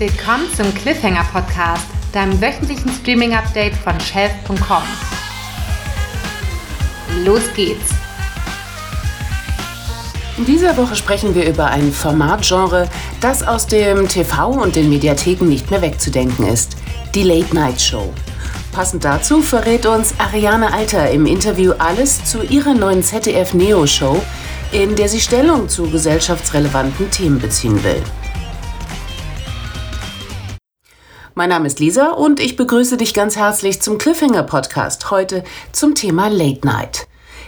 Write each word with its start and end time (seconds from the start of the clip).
Willkommen 0.00 0.46
zum 0.56 0.74
Cliffhanger 0.74 1.26
Podcast, 1.30 1.84
deinem 2.14 2.40
wöchentlichen 2.40 2.90
Streaming-Update 2.90 3.74
von 3.74 4.00
Shelf.com. 4.00 4.82
Los 7.22 7.42
geht's! 7.54 7.90
In 10.38 10.46
dieser 10.46 10.74
Woche 10.78 10.96
sprechen 10.96 11.34
wir 11.34 11.46
über 11.46 11.66
ein 11.66 11.92
Formatgenre, 11.92 12.88
das 13.20 13.46
aus 13.46 13.66
dem 13.66 14.08
TV 14.08 14.48
und 14.48 14.74
den 14.74 14.88
Mediatheken 14.88 15.44
nicht 15.44 15.70
mehr 15.70 15.82
wegzudenken 15.82 16.46
ist: 16.46 16.78
die 17.14 17.24
Late 17.24 17.54
Night 17.54 17.82
Show. 17.82 18.10
Passend 18.72 19.04
dazu 19.04 19.42
verrät 19.42 19.84
uns 19.84 20.14
Ariane 20.16 20.72
Alter 20.72 21.10
im 21.10 21.26
Interview 21.26 21.74
alles 21.78 22.24
zu 22.24 22.42
ihrer 22.42 22.72
neuen 22.72 23.02
ZDF 23.02 23.52
Neo 23.52 23.86
Show, 23.86 24.22
in 24.72 24.96
der 24.96 25.10
sie 25.10 25.20
Stellung 25.20 25.68
zu 25.68 25.90
gesellschaftsrelevanten 25.90 27.10
Themen 27.10 27.38
beziehen 27.38 27.84
will. 27.84 28.02
Mein 31.34 31.50
Name 31.50 31.68
ist 31.68 31.78
Lisa 31.78 32.10
und 32.10 32.40
ich 32.40 32.56
begrüße 32.56 32.96
dich 32.96 33.14
ganz 33.14 33.36
herzlich 33.36 33.80
zum 33.80 33.98
Cliffhanger 33.98 34.42
Podcast. 34.42 35.12
Heute 35.12 35.44
zum 35.70 35.94
Thema 35.94 36.28
Late 36.28 36.66
Night. 36.66 37.06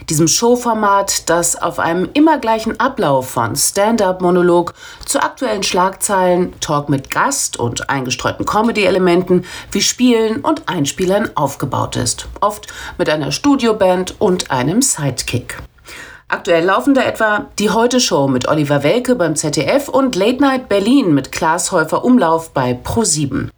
Diesem 0.09 0.29
Showformat, 0.29 1.29
das 1.29 1.61
auf 1.61 1.79
einem 1.79 2.09
immer 2.13 2.37
gleichen 2.37 2.79
Ablauf 2.79 3.29
von 3.29 3.57
Stand-up-Monolog 3.57 4.73
zu 5.05 5.21
aktuellen 5.21 5.63
Schlagzeilen, 5.63 6.53
Talk 6.61 6.87
mit 6.87 7.11
Gast 7.11 7.59
und 7.59 7.89
eingestreuten 7.89 8.45
Comedy-Elementen 8.45 9.45
wie 9.71 9.81
Spielen 9.81 10.39
und 10.41 10.69
Einspielern 10.69 11.31
aufgebaut 11.35 11.97
ist. 11.97 12.29
Oft 12.39 12.67
mit 12.97 13.09
einer 13.09 13.33
Studioband 13.33 14.15
und 14.19 14.49
einem 14.49 14.81
Sidekick. 14.81 15.57
Aktuell 16.29 16.65
laufen 16.65 16.93
da 16.93 17.03
etwa 17.03 17.47
die 17.59 17.69
Heute-Show 17.69 18.27
mit 18.27 18.47
Oliver 18.47 18.81
Welke 18.81 19.15
beim 19.15 19.35
ZDF 19.35 19.89
und 19.89 20.15
Late 20.15 20.41
Night 20.41 20.69
Berlin 20.69 21.13
mit 21.13 21.31
Klaas 21.31 21.71
Häufer 21.71 22.03
Umlauf 22.03 22.51
bei 22.51 22.79
Pro7. 22.83 23.49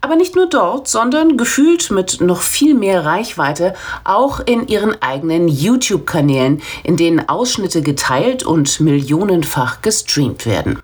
Aber 0.00 0.14
nicht 0.14 0.36
nur 0.36 0.48
dort, 0.48 0.86
sondern 0.86 1.36
gefühlt 1.36 1.90
mit 1.90 2.20
noch 2.20 2.42
viel 2.42 2.74
mehr 2.74 3.04
Reichweite 3.04 3.74
auch 4.04 4.38
in 4.38 4.68
ihren 4.68 5.00
eigenen 5.02 5.48
YouTube-Kanälen, 5.48 6.62
in 6.84 6.96
denen 6.96 7.28
Ausschnitte 7.28 7.82
geteilt 7.82 8.44
und 8.44 8.78
millionenfach 8.78 9.82
gestreamt 9.82 10.46
werden. 10.46 10.80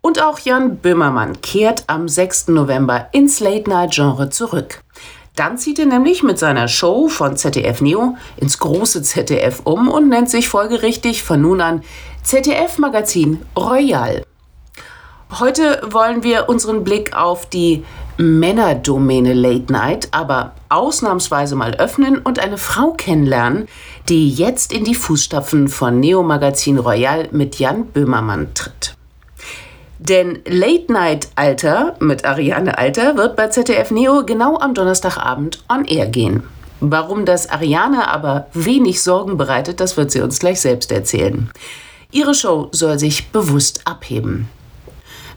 Und 0.00 0.22
auch 0.22 0.38
Jan 0.38 0.76
Böhmermann 0.76 1.42
kehrt 1.42 1.84
am 1.88 2.08
6. 2.08 2.48
November 2.48 3.08
ins 3.12 3.40
Late-Night-Genre 3.40 4.30
zurück. 4.30 4.80
Dann 5.34 5.58
zieht 5.58 5.78
er 5.78 5.86
nämlich 5.86 6.22
mit 6.22 6.38
seiner 6.38 6.68
Show 6.68 7.08
von 7.08 7.36
ZDF 7.36 7.80
Neo 7.80 8.16
ins 8.36 8.58
große 8.58 9.02
ZDF 9.02 9.60
um 9.64 9.88
und 9.88 10.08
nennt 10.08 10.30
sich 10.30 10.48
folgerichtig 10.48 11.22
von 11.22 11.42
nun 11.42 11.60
an 11.60 11.82
ZDF 12.22 12.78
Magazin 12.78 13.42
Royal. 13.56 14.22
Heute 15.38 15.80
wollen 15.88 16.24
wir 16.24 16.48
unseren 16.48 16.82
Blick 16.82 17.16
auf 17.16 17.48
die 17.48 17.84
Männerdomäne 18.20 19.32
Late 19.32 19.72
Night, 19.72 20.08
aber 20.10 20.52
ausnahmsweise 20.68 21.56
mal 21.56 21.76
öffnen 21.76 22.18
und 22.18 22.38
eine 22.38 22.58
Frau 22.58 22.92
kennenlernen, 22.92 23.66
die 24.10 24.28
jetzt 24.28 24.74
in 24.74 24.84
die 24.84 24.94
Fußstapfen 24.94 25.68
von 25.68 26.00
Neo 26.00 26.22
Magazin 26.22 26.76
Royal 26.78 27.28
mit 27.32 27.58
Jan 27.58 27.86
Böhmermann 27.86 28.52
tritt. 28.52 28.94
Denn 29.98 30.40
Late 30.46 30.92
Night 30.92 31.28
Alter 31.34 31.96
mit 32.00 32.26
Ariane 32.26 32.76
Alter 32.76 33.16
wird 33.16 33.36
bei 33.36 33.48
ZDF 33.48 33.90
Neo 33.90 34.26
genau 34.26 34.58
am 34.58 34.74
Donnerstagabend 34.74 35.64
on 35.70 35.86
air 35.86 36.06
gehen. 36.06 36.42
Warum 36.80 37.24
das 37.24 37.48
Ariane 37.48 38.06
aber 38.08 38.48
wenig 38.52 39.02
Sorgen 39.02 39.38
bereitet, 39.38 39.80
das 39.80 39.96
wird 39.96 40.10
sie 40.10 40.20
uns 40.20 40.40
gleich 40.40 40.60
selbst 40.60 40.92
erzählen. 40.92 41.50
Ihre 42.12 42.34
Show 42.34 42.68
soll 42.72 42.98
sich 42.98 43.30
bewusst 43.30 43.86
abheben. 43.86 44.48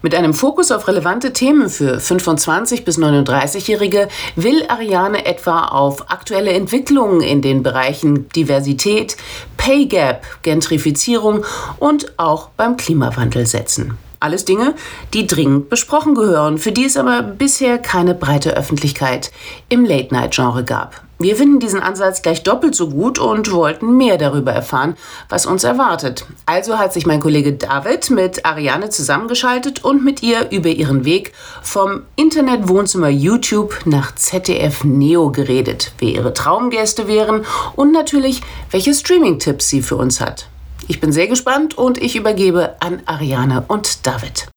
Mit 0.04 0.14
einem 0.14 0.34
Fokus 0.34 0.70
auf 0.70 0.86
relevante 0.86 1.32
Themen 1.32 1.70
für 1.70 1.98
25 1.98 2.84
bis 2.84 2.98
39-Jährige 2.98 4.08
will 4.36 4.62
Ariane 4.68 5.24
etwa 5.24 5.68
auf 5.68 6.10
aktuelle 6.10 6.52
Entwicklungen 6.52 7.22
in 7.22 7.40
den 7.40 7.62
Bereichen 7.62 8.28
Diversität, 8.28 9.16
Pay 9.56 9.86
Gap, 9.86 10.26
Gentrifizierung 10.42 11.46
und 11.78 12.18
auch 12.18 12.50
beim 12.50 12.76
Klimawandel 12.76 13.46
setzen. 13.46 13.96
Alles 14.20 14.44
Dinge, 14.44 14.74
die 15.12 15.26
dringend 15.26 15.68
besprochen 15.68 16.14
gehören, 16.14 16.58
für 16.58 16.72
die 16.72 16.84
es 16.84 16.96
aber 16.96 17.22
bisher 17.22 17.78
keine 17.78 18.14
breite 18.14 18.56
Öffentlichkeit 18.56 19.30
im 19.68 19.84
Late-Night-Genre 19.84 20.64
gab. 20.64 21.04
Wir 21.18 21.36
finden 21.36 21.60
diesen 21.60 21.80
Ansatz 21.80 22.22
gleich 22.22 22.42
doppelt 22.42 22.74
so 22.74 22.90
gut 22.90 23.20
und 23.20 23.52
wollten 23.52 23.96
mehr 23.96 24.18
darüber 24.18 24.52
erfahren, 24.52 24.96
was 25.28 25.46
uns 25.46 25.62
erwartet. 25.62 26.26
Also 26.44 26.78
hat 26.78 26.92
sich 26.92 27.06
mein 27.06 27.20
Kollege 27.20 27.52
David 27.52 28.10
mit 28.10 28.44
Ariane 28.44 28.90
zusammengeschaltet 28.90 29.84
und 29.84 30.04
mit 30.04 30.24
ihr 30.24 30.50
über 30.50 30.70
ihren 30.70 31.04
Weg 31.04 31.32
vom 31.62 32.02
Internetwohnzimmer 32.16 33.08
YouTube 33.08 33.74
nach 33.84 34.14
ZDF 34.16 34.82
Neo 34.82 35.30
geredet, 35.30 35.92
wer 35.98 36.10
ihre 36.10 36.34
Traumgäste 36.34 37.06
wären 37.06 37.46
und 37.76 37.92
natürlich, 37.92 38.42
welche 38.72 38.92
Streaming-Tipps 38.92 39.68
sie 39.68 39.82
für 39.82 39.96
uns 39.96 40.20
hat. 40.20 40.48
Ich 40.86 41.00
bin 41.00 41.12
sehr 41.12 41.28
gespannt 41.28 41.78
und 41.78 41.96
ich 41.96 42.14
übergebe 42.14 42.76
an 42.80 43.00
Ariane 43.06 43.64
und 43.68 44.06
David. 44.06 44.48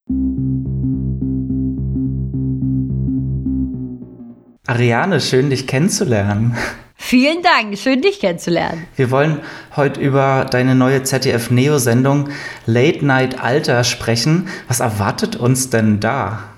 Ariane, 4.66 5.22
schön 5.22 5.50
dich 5.50 5.68
kennenzulernen. 5.68 6.58
Vielen 6.96 7.42
Dank, 7.42 7.78
schön 7.78 8.02
dich 8.02 8.20
kennenzulernen. 8.20 8.86
Wir 8.98 9.12
wollen 9.12 9.40
heute 9.78 10.02
über 10.02 10.46
deine 10.50 10.76
neue 10.76 11.04
ZDF 11.04 11.50
Neo 11.52 11.78
Sendung 11.78 12.30
Late 12.66 13.06
Night 13.06 13.42
Alter 13.42 13.86
sprechen. 13.86 14.50
Was 14.68 14.82
erwartet 14.82 15.38
uns 15.38 15.70
denn 15.70 16.02
da? 16.02 16.57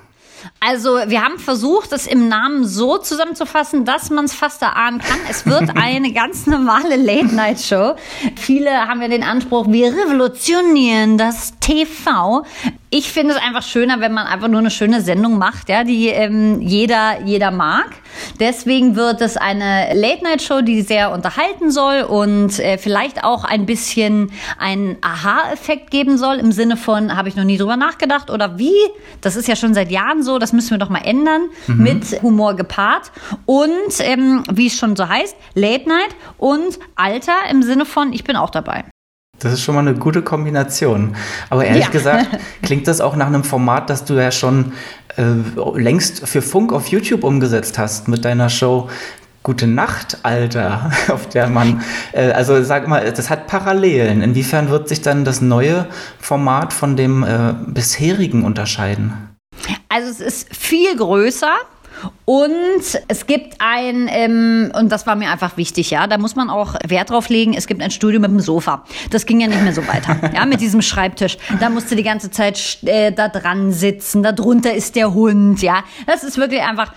Also, 0.61 0.97
wir 1.07 1.23
haben 1.23 1.39
versucht, 1.39 1.93
es 1.93 2.05
im 2.05 2.27
Namen 2.27 2.65
so 2.65 2.97
zusammenzufassen, 2.97 3.85
dass 3.85 4.09
man 4.09 4.25
es 4.25 4.33
fast 4.33 4.61
erahnen 4.61 4.99
kann. 4.99 5.19
Es 5.29 5.45
wird 5.45 5.69
eine 5.75 6.11
ganz 6.11 6.47
normale 6.47 6.97
Late-Night-Show. 6.97 7.95
Viele 8.35 8.71
haben 8.87 9.01
ja 9.01 9.07
den 9.07 9.23
Anspruch, 9.23 9.67
wir 9.69 9.93
revolutionieren 9.93 11.17
das 11.17 11.58
TV. 11.69 12.45
Ich 12.89 13.11
finde 13.11 13.35
es 13.35 13.41
einfach 13.41 13.61
schöner, 13.61 13.99
wenn 13.99 14.11
man 14.11 14.25
einfach 14.25 14.47
nur 14.47 14.59
eine 14.59 14.71
schöne 14.71 15.01
Sendung 15.01 15.37
macht, 15.37 15.69
ja, 15.69 15.83
die 15.83 16.07
ähm, 16.07 16.61
jeder, 16.61 17.21
jeder 17.23 17.51
mag. 17.51 17.91
Deswegen 18.39 18.95
wird 18.95 19.21
es 19.21 19.37
eine 19.37 19.93
Late-Night-Show, 19.93 20.61
die 20.61 20.81
sehr 20.81 21.11
unterhalten 21.11 21.69
soll 21.69 22.01
und 22.01 22.57
äh, 22.57 22.79
vielleicht 22.79 23.23
auch 23.23 23.43
ein 23.43 23.67
bisschen 23.67 24.31
einen 24.57 24.97
Aha-Effekt 25.01 25.91
geben 25.91 26.17
soll, 26.17 26.37
im 26.37 26.51
Sinne 26.51 26.75
von, 26.75 27.15
habe 27.15 27.29
ich 27.29 27.35
noch 27.35 27.43
nie 27.43 27.57
drüber 27.57 27.77
nachgedacht 27.77 28.31
oder 28.31 28.57
wie? 28.57 28.73
Das 29.21 29.35
ist 29.35 29.47
ja 29.47 29.55
schon 29.55 29.75
seit 29.75 29.91
Jahren 29.91 30.23
so, 30.23 30.39
das 30.39 30.53
müssen 30.53 30.71
wir 30.71 30.79
doch 30.79 30.89
mal 30.89 31.05
ändern, 31.05 31.49
mhm. 31.67 31.83
mit 31.83 32.21
Humor 32.23 32.55
gepaart. 32.55 33.11
Und 33.45 33.99
ähm, 33.99 34.43
wie 34.51 34.65
es 34.65 34.75
schon 34.75 34.95
so 34.95 35.07
heißt, 35.07 35.35
Late 35.53 35.87
Night 35.87 36.15
und 36.39 36.79
Alter 36.95 37.47
im 37.51 37.61
Sinne 37.61 37.85
von, 37.85 38.11
ich 38.13 38.23
bin 38.23 38.35
auch 38.35 38.49
dabei. 38.49 38.85
Das 39.39 39.53
ist 39.53 39.61
schon 39.61 39.75
mal 39.75 39.81
eine 39.81 39.95
gute 39.95 40.21
Kombination. 40.21 41.15
Aber 41.49 41.65
ehrlich 41.65 41.85
ja. 41.85 41.89
gesagt 41.89 42.27
klingt 42.61 42.87
das 42.87 43.01
auch 43.01 43.15
nach 43.15 43.27
einem 43.27 43.43
Format, 43.43 43.89
das 43.89 44.05
du 44.05 44.15
ja 44.15 44.31
schon 44.31 44.73
äh, 45.17 45.23
längst 45.75 46.27
für 46.27 46.41
Funk 46.41 46.73
auf 46.73 46.87
YouTube 46.87 47.23
umgesetzt 47.23 47.77
hast 47.77 48.07
mit 48.07 48.25
deiner 48.25 48.49
Show 48.49 48.89
Gute 49.41 49.67
Nacht, 49.67 50.17
Alter, 50.23 50.91
auf 51.07 51.29
der 51.29 51.47
man, 51.47 51.81
äh, 52.11 52.31
also 52.31 52.61
sag 52.61 52.89
mal, 52.89 53.11
das 53.11 53.29
hat 53.29 53.47
Parallelen. 53.47 54.21
Inwiefern 54.21 54.69
wird 54.69 54.89
sich 54.89 55.01
dann 55.01 55.23
das 55.23 55.39
neue 55.39 55.87
Format 56.19 56.73
von 56.73 56.97
dem 56.97 57.23
äh, 57.23 57.53
bisherigen 57.67 58.43
unterscheiden? 58.43 59.13
Also 59.87 60.09
es 60.09 60.19
ist 60.19 60.55
viel 60.55 60.95
größer. 60.95 61.55
Und 62.25 62.83
es 63.07 63.25
gibt 63.25 63.55
ein, 63.59 64.07
ähm, 64.09 64.71
und 64.77 64.91
das 64.91 65.07
war 65.07 65.15
mir 65.15 65.31
einfach 65.31 65.57
wichtig, 65.57 65.89
ja, 65.89 66.07
da 66.07 66.17
muss 66.17 66.35
man 66.35 66.49
auch 66.49 66.75
Wert 66.87 67.09
drauf 67.09 67.29
legen, 67.29 67.53
es 67.55 67.65
gibt 67.67 67.81
ein 67.81 67.91
Studio 67.91 68.19
mit 68.19 68.29
dem 68.29 68.39
Sofa. 68.39 68.85
Das 69.09 69.25
ging 69.25 69.39
ja 69.39 69.47
nicht 69.47 69.61
mehr 69.61 69.73
so 69.73 69.87
weiter, 69.87 70.31
ja, 70.35 70.45
mit 70.45 70.61
diesem 70.61 70.81
Schreibtisch. 70.81 71.37
Da 71.59 71.69
musste 71.69 71.95
die 71.95 72.03
ganze 72.03 72.29
Zeit 72.31 72.79
äh, 72.83 73.11
da 73.11 73.29
dran 73.29 73.71
sitzen, 73.71 74.23
da 74.23 74.31
drunter 74.31 74.73
ist 74.73 74.95
der 74.95 75.13
Hund, 75.13 75.61
ja. 75.61 75.83
Das 76.05 76.23
ist 76.23 76.37
wirklich 76.37 76.61
einfach, 76.61 76.93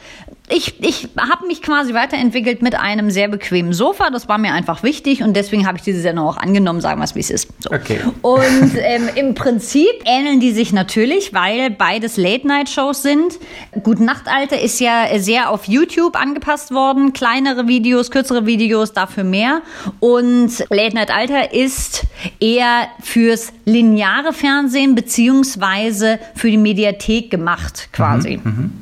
ich, 0.53 0.75
ich 0.81 1.09
habe 1.19 1.47
mich 1.47 1.63
quasi 1.63 1.95
weiterentwickelt 1.95 2.63
mit 2.63 2.75
einem 2.75 3.11
sehr 3.11 3.29
bequemen 3.29 3.73
Sofa. 3.73 4.11
Das 4.11 4.29
war 4.29 4.39
mir 4.39 4.53
einfach 4.53 4.83
wichtig 4.83 5.23
und 5.23 5.35
deswegen 5.35 5.67
habe 5.67 5.79
ich 5.79 5.83
diese 5.83 6.01
Sendung 6.01 6.27
auch 6.27 6.37
angenommen, 6.37 6.81
sagen 6.81 7.01
wir 7.01 7.05
es, 7.05 7.15
wie 7.15 7.21
es 7.21 7.31
ist. 7.31 7.49
So. 7.61 7.71
Okay. 7.71 8.01
Und 8.21 8.73
ähm, 8.77 9.09
im 9.15 9.35
Prinzip 9.35 9.91
ähneln 10.05 10.41
die 10.41 10.53
sich 10.53 10.73
natürlich, 10.73 11.33
weil 11.33 11.71
beides 11.71 12.17
Late-Night-Shows 12.17 13.03
sind. 13.03 13.39
Gute 13.83 14.05
Nacht, 14.05 14.25
Alter 14.27 14.61
ist 14.61 14.79
ja 14.81 15.07
sehr 15.19 15.51
auf 15.51 15.67
YouTube 15.67 16.17
angepasst 16.17 16.73
worden. 16.73 17.13
Kleinere 17.13 17.67
Videos, 17.67 18.11
kürzere 18.11 18.45
Videos, 18.45 18.93
dafür 18.93 19.25
mehr. 19.25 19.63
Und 20.01 20.65
Late 20.69 20.95
Night 20.95 21.11
Alter 21.11 21.55
ist 21.55 22.05
eher 22.41 22.89
fürs 23.01 23.53
lineare 23.65 24.33
Fernsehen 24.33 24.95
beziehungsweise 24.95 26.19
für 26.35 26.51
die 26.51 26.59
Mediathek 26.59 27.31
gemacht, 27.31 27.89
quasi. 27.93 28.39
Mhm, 28.43 28.51
mhm. 28.51 28.73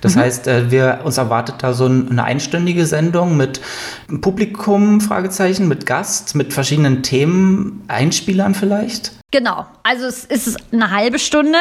Das 0.00 0.16
mhm. 0.16 0.20
heißt, 0.20 0.46
äh, 0.46 0.70
wir, 0.70 1.00
uns 1.04 1.18
erwartet 1.20 1.56
da 1.60 1.72
so 1.72 1.86
eine 1.86 2.24
einstündige 2.24 2.86
Sendung 2.86 3.36
mit 3.36 3.60
Publikum, 4.20 5.00
Fragezeichen, 5.00 5.68
mit 5.68 5.86
Gast, 5.86 6.34
mit 6.34 6.52
verschiedenen 6.52 7.02
Themen, 7.02 7.82
Einspielern 7.88 8.54
vielleicht? 8.54 9.12
Genau. 9.30 9.66
Also 9.82 10.06
es 10.06 10.24
ist 10.24 10.56
eine 10.72 10.90
halbe 10.90 11.18
Stunde 11.18 11.58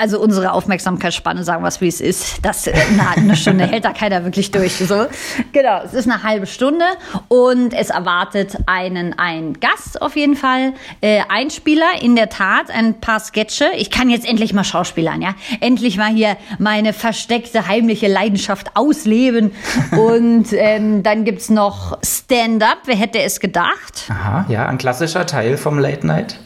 also 0.00 0.18
unsere 0.18 0.52
Aufmerksamkeitsspanne, 0.52 1.44
sagen 1.44 1.62
wir 1.62 1.68
es 1.68 1.80
wie 1.80 1.88
es 1.88 2.00
ist, 2.00 2.38
das 2.42 2.66
äh, 2.66 2.74
na, 2.96 3.10
eine 3.16 3.36
Stunde 3.36 3.66
hält 3.66 3.84
da 3.84 3.92
keiner 3.92 4.24
wirklich 4.24 4.50
durch. 4.50 4.76
So. 4.76 5.06
Genau, 5.52 5.82
es 5.84 5.92
ist 5.92 6.10
eine 6.10 6.22
halbe 6.22 6.46
Stunde 6.46 6.84
und 7.28 7.74
es 7.74 7.90
erwartet 7.90 8.56
einen, 8.66 9.18
einen 9.18 9.60
Gast 9.60 10.00
auf 10.00 10.16
jeden 10.16 10.36
Fall, 10.36 10.72
äh, 11.00 11.20
Einspieler, 11.28 11.86
in 12.00 12.16
der 12.16 12.30
Tat, 12.30 12.70
ein 12.70 13.00
paar 13.00 13.20
Sketche. 13.20 13.66
Ich 13.76 13.90
kann 13.90 14.08
jetzt 14.08 14.26
endlich 14.26 14.54
mal 14.54 14.64
Schauspielern, 14.64 15.20
ja. 15.20 15.34
Endlich 15.60 15.96
mal 15.98 16.10
hier 16.10 16.36
meine 16.58 16.92
versteckte, 16.92 17.68
heimliche 17.68 18.08
Leidenschaft 18.08 18.76
ausleben. 18.76 19.52
und 19.92 20.46
ähm, 20.52 21.02
dann 21.02 21.24
gibt's 21.24 21.50
noch 21.50 21.98
Stand-up, 22.02 22.78
wer 22.86 22.96
hätte 22.96 23.20
es 23.20 23.40
gedacht? 23.40 24.08
Aha, 24.08 24.46
ja, 24.48 24.66
ein 24.66 24.78
klassischer 24.78 25.26
Teil 25.26 25.56
vom 25.56 25.78
Late 25.78 26.06
Night. 26.06 26.38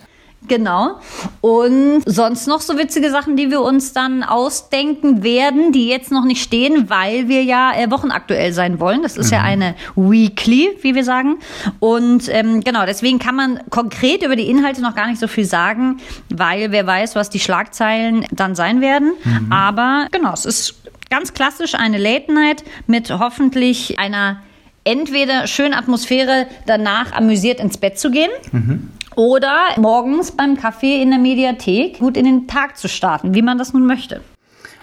Genau. 0.46 1.00
Und 1.40 2.02
sonst 2.04 2.46
noch 2.46 2.60
so 2.60 2.76
witzige 2.76 3.10
Sachen, 3.10 3.36
die 3.36 3.50
wir 3.50 3.62
uns 3.62 3.92
dann 3.92 4.22
ausdenken 4.22 5.22
werden, 5.22 5.72
die 5.72 5.88
jetzt 5.88 6.10
noch 6.10 6.24
nicht 6.24 6.42
stehen, 6.42 6.90
weil 6.90 7.28
wir 7.28 7.42
ja 7.42 7.72
äh, 7.74 7.90
wochenaktuell 7.90 8.52
sein 8.52 8.78
wollen. 8.80 9.02
Das 9.02 9.16
ist 9.16 9.28
mhm. 9.28 9.34
ja 9.34 9.42
eine 9.42 9.74
Weekly, 9.96 10.76
wie 10.82 10.94
wir 10.94 11.04
sagen. 11.04 11.38
Und 11.80 12.28
ähm, 12.28 12.60
genau, 12.60 12.84
deswegen 12.84 13.18
kann 13.18 13.36
man 13.36 13.60
konkret 13.70 14.22
über 14.22 14.36
die 14.36 14.48
Inhalte 14.50 14.82
noch 14.82 14.94
gar 14.94 15.06
nicht 15.06 15.20
so 15.20 15.28
viel 15.28 15.44
sagen, 15.44 15.98
weil 16.28 16.72
wer 16.72 16.86
weiß, 16.86 17.16
was 17.16 17.30
die 17.30 17.40
Schlagzeilen 17.40 18.26
dann 18.30 18.54
sein 18.54 18.80
werden. 18.80 19.12
Mhm. 19.24 19.52
Aber 19.52 20.08
genau, 20.10 20.32
es 20.32 20.44
ist 20.44 20.74
ganz 21.10 21.32
klassisch 21.32 21.74
eine 21.74 21.98
Late 21.98 22.32
Night 22.32 22.64
mit 22.86 23.10
hoffentlich 23.10 23.98
einer 23.98 24.42
entweder 24.84 25.46
schönen 25.46 25.74
Atmosphäre, 25.74 26.46
danach 26.66 27.12
amüsiert 27.12 27.60
ins 27.60 27.78
Bett 27.78 27.98
zu 27.98 28.10
gehen. 28.10 28.30
Mhm 28.52 28.90
oder 29.16 29.68
morgens 29.76 30.32
beim 30.32 30.56
Kaffee 30.56 31.00
in 31.00 31.10
der 31.10 31.18
Mediathek 31.18 31.98
gut 31.98 32.16
in 32.16 32.24
den 32.24 32.46
Tag 32.46 32.76
zu 32.76 32.88
starten, 32.88 33.34
wie 33.34 33.42
man 33.42 33.58
das 33.58 33.72
nun 33.72 33.86
möchte. 33.86 34.20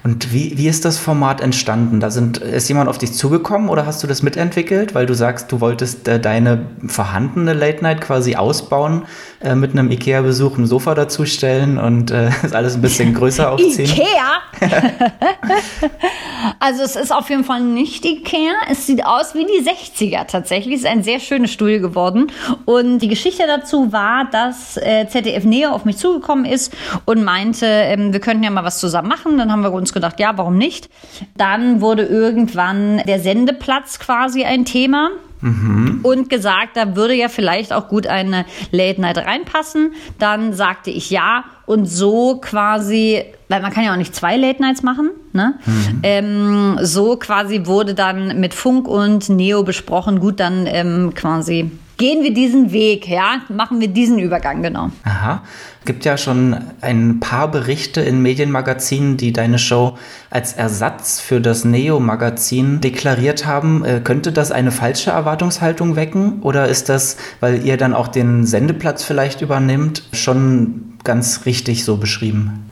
Und 0.04 0.34
wie, 0.34 0.58
wie 0.58 0.68
ist 0.68 0.84
das 0.84 0.98
Format 0.98 1.42
entstanden? 1.42 2.00
Da 2.00 2.10
sind, 2.10 2.40
ist 2.40 2.68
jemand 2.70 2.90
auf 2.90 2.98
dich 2.98 3.14
zugekommen 3.14 3.70
oder 3.70 3.86
hast 3.86 4.02
du 4.02 4.08
das 4.08 4.24
mitentwickelt, 4.24 4.96
weil 4.96 5.06
du 5.06 5.14
sagst, 5.14 5.52
du 5.52 5.62
wolltest 5.62 6.08
äh, 6.08 6.20
deine 6.20 6.66
vorhandene 6.88 7.54
Late 7.54 7.84
Night 7.84 8.02
quasi 8.02 8.36
ausbauen, 8.36 9.04
äh, 9.42 9.54
mit 9.54 9.72
einem 9.72 9.92
Ikea-Besuch 9.92 10.58
ein 10.58 10.66
Sofa 10.66 10.96
dazustellen 10.96 11.78
und 11.78 12.10
äh, 12.10 12.32
alles 12.52 12.76
ein 12.76 12.82
bisschen 12.82 13.14
größer 13.14 13.52
aufziehen? 13.52 13.92
Ikea? 13.92 14.42
also 16.60 16.82
es 16.82 16.96
ist 16.96 17.14
auf 17.14 17.30
jeden 17.30 17.44
Fall 17.44 17.62
nicht 17.62 18.04
Ikea. 18.04 18.54
Es 18.72 18.88
sieht 18.88 19.06
aus 19.06 19.36
wie 19.36 19.46
die 19.46 19.64
60er 19.64 20.26
tatsächlich. 20.26 20.76
Es 20.76 20.82
ist 20.82 20.88
ein 20.88 21.04
sehr 21.04 21.20
schönes 21.20 21.52
Studio 21.52 21.80
geworden. 21.80 22.32
Und 22.66 23.00
die 23.00 23.08
Geschichte 23.08 23.44
dazu 23.46 23.92
war, 23.92 24.26
dass 24.32 24.78
äh, 24.78 25.08
ZDF 25.08 25.44
Neo 25.44 25.70
auf 25.70 25.86
mich 25.86 25.98
zugekommen 25.98 26.46
ist 26.46 26.74
und 27.06 27.24
meinte, 27.24 27.68
ähm, 27.68 28.14
wir 28.14 28.20
könnten 28.20 28.44
ja 28.44 28.50
mal 28.50 28.64
was 28.64 28.80
zusammen 28.80 29.08
machen. 29.08 29.38
Dann 29.38 29.52
haben 29.52 29.62
wir 29.62 29.72
uns 29.72 29.91
uns 29.92 29.94
gedacht, 29.94 30.20
ja, 30.20 30.38
warum 30.38 30.58
nicht? 30.58 30.90
Dann 31.36 31.82
wurde 31.82 32.04
irgendwann 32.04 33.02
der 33.06 33.20
Sendeplatz 33.20 34.00
quasi 34.00 34.44
ein 34.44 34.66
Thema. 34.66 35.10
Mhm. 35.44 36.02
Und 36.04 36.30
gesagt, 36.30 36.78
da 36.78 36.96
würde 36.96 37.16
ja 37.16 37.28
vielleicht 37.28 37.74
auch 37.74 37.88
gut 37.88 38.06
eine 38.06 38.46
Late 38.72 39.02
Night 39.02 39.18
reinpassen. 39.18 39.94
Dann 40.20 40.54
sagte 40.54 40.92
ich 40.92 41.10
ja 41.10 41.46
und 41.66 41.88
so 41.88 42.38
quasi, 42.40 43.24
weil 43.50 43.62
man 43.64 43.74
kann 43.74 43.84
ja 43.84 43.92
auch 43.92 43.98
nicht 43.98 44.14
zwei 44.14 44.38
Late 44.38 44.62
Nights 44.62 44.84
machen, 44.84 45.10
ne? 45.34 45.56
Mhm. 45.66 46.00
Ähm, 46.04 46.80
so 46.84 47.16
quasi 47.16 47.66
wurde 47.66 47.96
dann 47.96 48.40
mit 48.40 48.54
Funk 48.54 48.88
und 48.88 49.30
Neo 49.30 49.64
besprochen, 49.64 50.20
gut, 50.20 50.40
dann 50.40 50.68
ähm, 50.68 51.14
quasi 51.16 51.72
gehen 52.02 52.24
wir 52.24 52.34
diesen 52.34 52.72
Weg, 52.72 53.08
ja, 53.08 53.42
machen 53.50 53.80
wir 53.80 53.88
diesen 53.88 54.18
Übergang, 54.18 54.64
genau. 54.64 54.90
Aha. 55.04 55.44
Es 55.82 55.86
gibt 55.86 56.04
ja 56.04 56.18
schon 56.18 56.58
ein 56.82 57.20
paar 57.20 57.52
Berichte 57.52 58.02
in 58.02 58.24
Medienmagazinen, 58.24 59.18
die 59.18 59.32
deine 59.32 59.60
Show 59.60 60.00
als 60.32 60.54
Ersatz 60.54 61.20
für 61.20 61.40
das 61.40 61.64
Neo-Magazin 61.64 62.82
deklariert 62.82 63.46
haben. 63.46 63.86
Äh, 63.86 64.02
könnte 64.04 64.32
das 64.32 64.52
eine 64.52 64.72
falsche 64.72 65.12
Erwartungshaltung 65.12 65.96
wecken? 65.96 66.42
Oder 66.42 66.68
ist 66.68 66.90
das, 66.90 67.18
weil 67.40 67.64
ihr 67.64 67.78
dann 67.78 67.94
auch 67.94 68.08
den 68.08 68.48
Sendeplatz 68.48 69.04
vielleicht 69.04 69.42
übernimmt, 69.42 70.02
schon 70.12 70.98
ganz 71.04 71.46
richtig 71.46 71.86
so 71.86 71.98
beschrieben? 71.98 72.68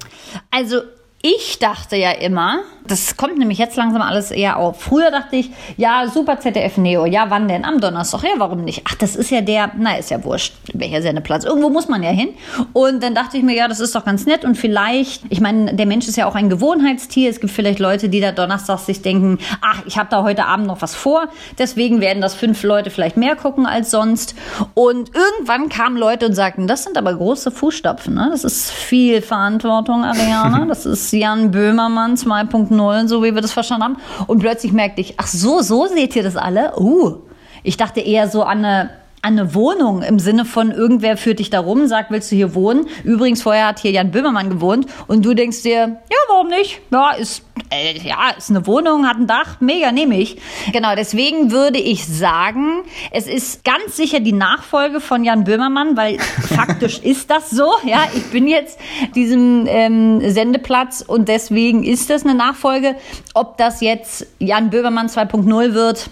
Also 0.50 0.82
ich 1.22 1.60
dachte 1.60 1.98
ja 1.98 2.12
immer, 2.12 2.62
das 2.88 3.18
kommt 3.18 3.38
nämlich 3.38 3.58
jetzt 3.58 3.76
langsam 3.76 4.02
alles 4.02 4.32
eher 4.32 4.58
auf. 4.58 4.82
Früher 4.82 5.12
dachte 5.12 5.36
ich, 5.36 5.52
ja, 5.76 6.08
super 6.08 6.40
ZDF 6.40 6.78
Neo, 6.78 7.06
ja, 7.06 7.26
wann 7.30 7.48
denn? 7.48 7.66
Am 7.66 7.82
Donnerstag, 7.82 8.24
ja, 8.24 8.30
warum 8.38 8.64
nicht? 8.64 8.84
Ach, 8.90 8.96
das 8.96 9.16
ist 9.18 9.30
ja 9.30 9.42
der, 9.42 9.72
na, 9.78 9.98
ist 9.98 10.10
ja 10.12 10.24
wurscht, 10.24 10.54
welcher 10.74 11.02
Sendeplatz. 11.02 11.44
Irgendwo 11.44 11.70
muss 11.70 11.90
man 11.90 12.04
ja 12.04 12.10
hin. 12.10 12.30
Und 12.72 13.04
dann 13.04 13.16
dachte 13.16 13.38
ich 13.38 13.44
mir, 13.44 13.56
ja, 13.56 13.68
das 13.68 13.82
ist 13.82 13.94
doch 13.96 14.06
ganz 14.06 14.26
nett 14.26 14.46
und 14.46 14.56
vielleicht, 14.56 15.24
ich 15.30 15.42
meine, 15.42 15.74
der 15.76 15.86
Mensch 15.86 16.08
ist 16.08 16.16
ja 16.16 16.26
auch 16.26 16.36
ein 16.36 16.50
Gewohnheitstier. 16.50 17.30
Es 17.30 17.42
gibt 17.42 17.52
vielleicht 17.52 17.80
Leute, 17.80 18.08
die 18.08 18.22
da 18.22 18.32
donnerstags 18.32 18.86
sich 18.86 19.02
denken, 19.02 19.40
ach, 19.62 19.84
ich 19.86 19.98
habe 19.98 20.10
da 20.10 20.24
heute 20.24 20.46
Abend 20.46 20.68
noch 20.68 20.82
was 20.82 20.96
vor. 20.96 21.28
Deswegen 21.58 22.00
werden 22.00 22.22
das 22.22 22.34
fünf 22.34 22.64
Leute 22.64 22.90
vielleicht 22.90 23.18
mehr 23.18 23.36
gucken 23.36 23.66
als 23.66 23.92
sonst. 23.92 24.36
Und 24.74 25.12
irgendwann 25.14 25.68
kamen 25.68 25.98
Leute 25.98 26.26
und 26.26 26.34
sagten, 26.34 26.66
das 26.66 26.86
sind 26.86 26.98
aber 26.98 27.14
große 27.14 27.52
Fußstapfen, 27.52 28.16
ne? 28.16 28.30
Das 28.32 28.46
ist 28.46 28.72
viel 28.72 29.22
Verantwortung, 29.22 30.06
Ariana. 30.06 30.68
Das 30.70 30.86
ist 30.86 31.09
Jan 31.12 31.52
Böhmermann 31.52 32.16
2.0, 32.16 33.08
so 33.08 33.24
wie 33.24 33.34
wir 33.34 33.42
das 33.42 33.52
verstanden 33.52 33.84
haben. 33.84 33.98
Und 34.28 34.40
plötzlich 34.40 34.72
merkte 34.72 35.02
ich, 35.02 35.16
ach 35.18 35.28
so, 35.28 35.62
so 35.62 35.88
seht 35.88 36.16
ihr 36.16 36.24
das 36.24 36.36
alle? 36.36 36.74
Uh, 36.80 37.18
ich 37.64 37.78
dachte 37.78 38.00
eher 38.00 38.30
so 38.30 38.44
an 38.44 38.66
eine 38.66 38.90
an 39.22 39.38
eine 39.38 39.54
Wohnung 39.54 40.02
im 40.02 40.20
Sinne 40.20 40.46
von 40.46 40.72
irgendwer 40.72 41.18
führt 41.18 41.40
dich 41.40 41.50
da 41.50 41.60
rum, 41.60 41.88
sagt, 41.88 42.10
willst 42.12 42.32
du 42.32 42.36
hier 42.36 42.56
wohnen? 42.56 42.88
Übrigens, 43.04 43.42
vorher 43.42 43.68
hat 43.68 43.80
hier 43.80 43.92
Jan 43.92 44.12
Böhmermann 44.12 44.50
gewohnt 44.50 44.86
und 45.08 45.26
du 45.26 45.34
denkst 45.34 45.62
dir, 45.64 45.98
ja, 46.10 46.18
warum 46.30 46.48
nicht? 46.48 46.82
Ja, 46.92 47.12
ist, 47.12 47.44
äh, 47.70 47.98
ja, 48.00 48.32
ist 48.38 48.50
eine 48.50 48.66
Wohnung, 48.66 49.08
hat 49.08 49.18
ein 49.18 49.28
Dach, 49.28 49.60
mega, 49.60 49.92
nehme 49.92 50.20
ich. 50.20 50.38
Genau, 50.72 50.96
deswegen 50.96 51.52
würde 51.52 51.80
ich 51.80 52.06
sagen, 52.06 52.84
es 53.12 53.28
ist 53.28 53.64
ganz 53.64 53.96
sicher 53.96 54.20
die 54.20 54.34
Nachfolge 54.34 55.00
von 55.00 55.24
Jan 55.24 55.44
Böhmermann, 55.44 55.96
weil 55.96 56.20
faktisch 56.56 57.00
ist 57.00 57.30
das 57.30 57.50
so. 57.50 57.72
Ja, 57.86 58.08
ich 58.14 58.26
bin 58.32 58.48
jetzt 58.48 58.80
diesem 59.16 59.66
ähm, 59.68 60.22
Sendeplatz 60.32 61.02
und 61.02 61.28
deswegen 61.28 61.84
ist 61.84 62.10
das 62.10 62.24
eine 62.24 62.36
Nachfolge. 62.36 62.96
Ob 63.34 63.58
das 63.58 63.82
jetzt 63.82 64.26
Jan 64.40 64.70
Böhmermann 64.70 65.08
2.0 65.08 65.74
wird, 65.74 66.10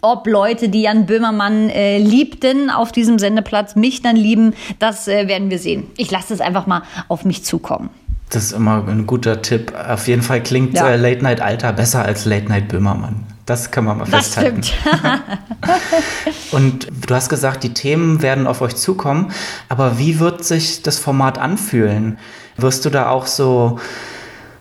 ob 0.00 0.26
Leute, 0.26 0.68
die 0.68 0.82
Jan 0.82 1.06
Böhmermann 1.06 1.68
äh, 1.68 1.98
liebten 1.98 2.70
auf 2.70 2.92
diesem 2.92 3.18
Sendeplatz, 3.18 3.74
mich 3.74 4.02
dann 4.02 4.16
lieben, 4.16 4.54
das 4.78 5.08
äh, 5.08 5.28
werden 5.28 5.50
wir 5.50 5.58
sehen. 5.58 5.88
Ich 5.96 6.10
lasse 6.10 6.34
es 6.34 6.40
einfach 6.40 6.66
mal 6.66 6.82
auf 7.08 7.24
mich 7.24 7.44
zukommen. 7.44 7.90
Das 8.32 8.44
ist 8.44 8.52
immer 8.52 8.82
ein 8.88 9.06
guter 9.06 9.42
Tipp. 9.42 9.74
Auf 9.74 10.08
jeden 10.08 10.22
Fall 10.22 10.42
klingt 10.42 10.74
ja. 10.74 10.88
äh, 10.88 10.96
Late 10.96 11.22
Night 11.22 11.42
Alter 11.42 11.72
besser 11.74 12.02
als 12.02 12.24
Late 12.24 12.46
Night 12.48 12.68
Böhmermann. 12.68 13.26
Das 13.44 13.70
kann 13.70 13.84
man 13.84 13.98
mal 13.98 14.06
das 14.10 14.28
festhalten. 14.28 14.62
Und 16.52 16.88
du 17.06 17.14
hast 17.14 17.28
gesagt, 17.28 17.62
die 17.62 17.74
Themen 17.74 18.22
werden 18.22 18.46
auf 18.46 18.62
euch 18.62 18.74
zukommen. 18.74 19.32
Aber 19.68 19.98
wie 19.98 20.18
wird 20.18 20.44
sich 20.44 20.82
das 20.82 20.98
Format 20.98 21.36
anfühlen? 21.36 22.18
Wirst 22.56 22.86
du 22.86 22.90
da 22.90 23.10
auch 23.10 23.26
so 23.26 23.78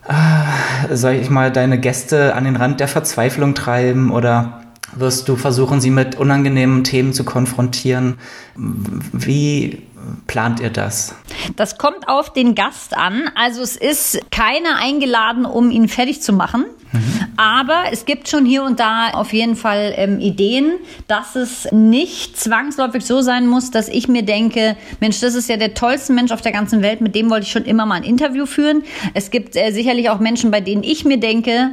äh, 0.08 0.96
sag 0.96 1.16
ich 1.16 1.30
mal, 1.30 1.52
deine 1.52 1.80
Gäste 1.80 2.36
an 2.36 2.44
den 2.44 2.58
Rand 2.58 2.82
der 2.82 2.90
Verzweiflung 2.90 3.56
treiben 3.56 4.12
oder 4.12 4.62
wirst 4.94 5.30
du 5.30 5.38
versuchen, 5.38 5.80
sie 5.80 5.92
mit 5.92 6.16
unangenehmen 6.16 6.84
Themen 6.84 7.14
zu 7.14 7.24
konfrontieren. 7.24 8.16
Wie 8.56 9.84
plant 10.28 10.60
ihr 10.60 10.70
das? 10.70 11.16
Das 11.56 11.78
kommt 11.78 12.08
auf 12.08 12.34
den 12.34 12.56
Gast 12.56 12.96
an. 12.96 13.30
Also 13.36 13.62
es 13.62 13.76
ist 13.76 14.20
keiner 14.32 14.78
eingeladen, 14.78 15.46
um 15.46 15.72
ihn 15.72 15.88
fertig 15.88 16.22
zu 16.22 16.34
machen. 16.34 16.66
Mhm. 16.92 17.28
Aber 17.38 17.84
es 17.92 18.06
gibt 18.06 18.28
schon 18.28 18.46
hier 18.46 18.64
und 18.64 18.80
da 18.80 19.12
auf 19.12 19.34
jeden 19.34 19.56
Fall 19.56 19.94
ähm, 19.96 20.20
Ideen, 20.20 20.74
dass 21.08 21.36
es 21.36 21.72
nicht 21.72 22.38
zwangsläufig 22.38 23.06
so 23.06 23.22
sein 23.22 23.48
muss, 23.48 23.72
dass 23.72 23.88
ich 23.88 24.08
mir 24.08 24.24
denke, 24.24 24.76
Mensch, 25.00 25.20
das 25.22 25.36
ist 25.36 25.50
ja 25.50 25.58
der 25.58 25.74
tollste 25.74 26.14
Mensch 26.14 26.32
auf 26.32 26.42
der 26.42 26.52
ganzen 26.52 26.82
Welt, 26.82 27.02
mit 27.02 27.16
dem 27.16 27.30
wollte 27.30 27.46
ich 27.46 27.52
schon 27.52 27.66
immer 27.66 27.86
mal 27.86 27.96
ein 27.96 28.04
Interview 28.04 28.46
führen. 28.46 28.84
Es 29.14 29.32
gibt 29.32 29.56
äh, 29.56 29.72
sicherlich 29.72 30.10
auch 30.10 30.20
Menschen, 30.20 30.52
bei 30.52 30.62
denen 30.62 30.84
ich 30.84 31.06
mir 31.06 31.18
denke, 31.18 31.72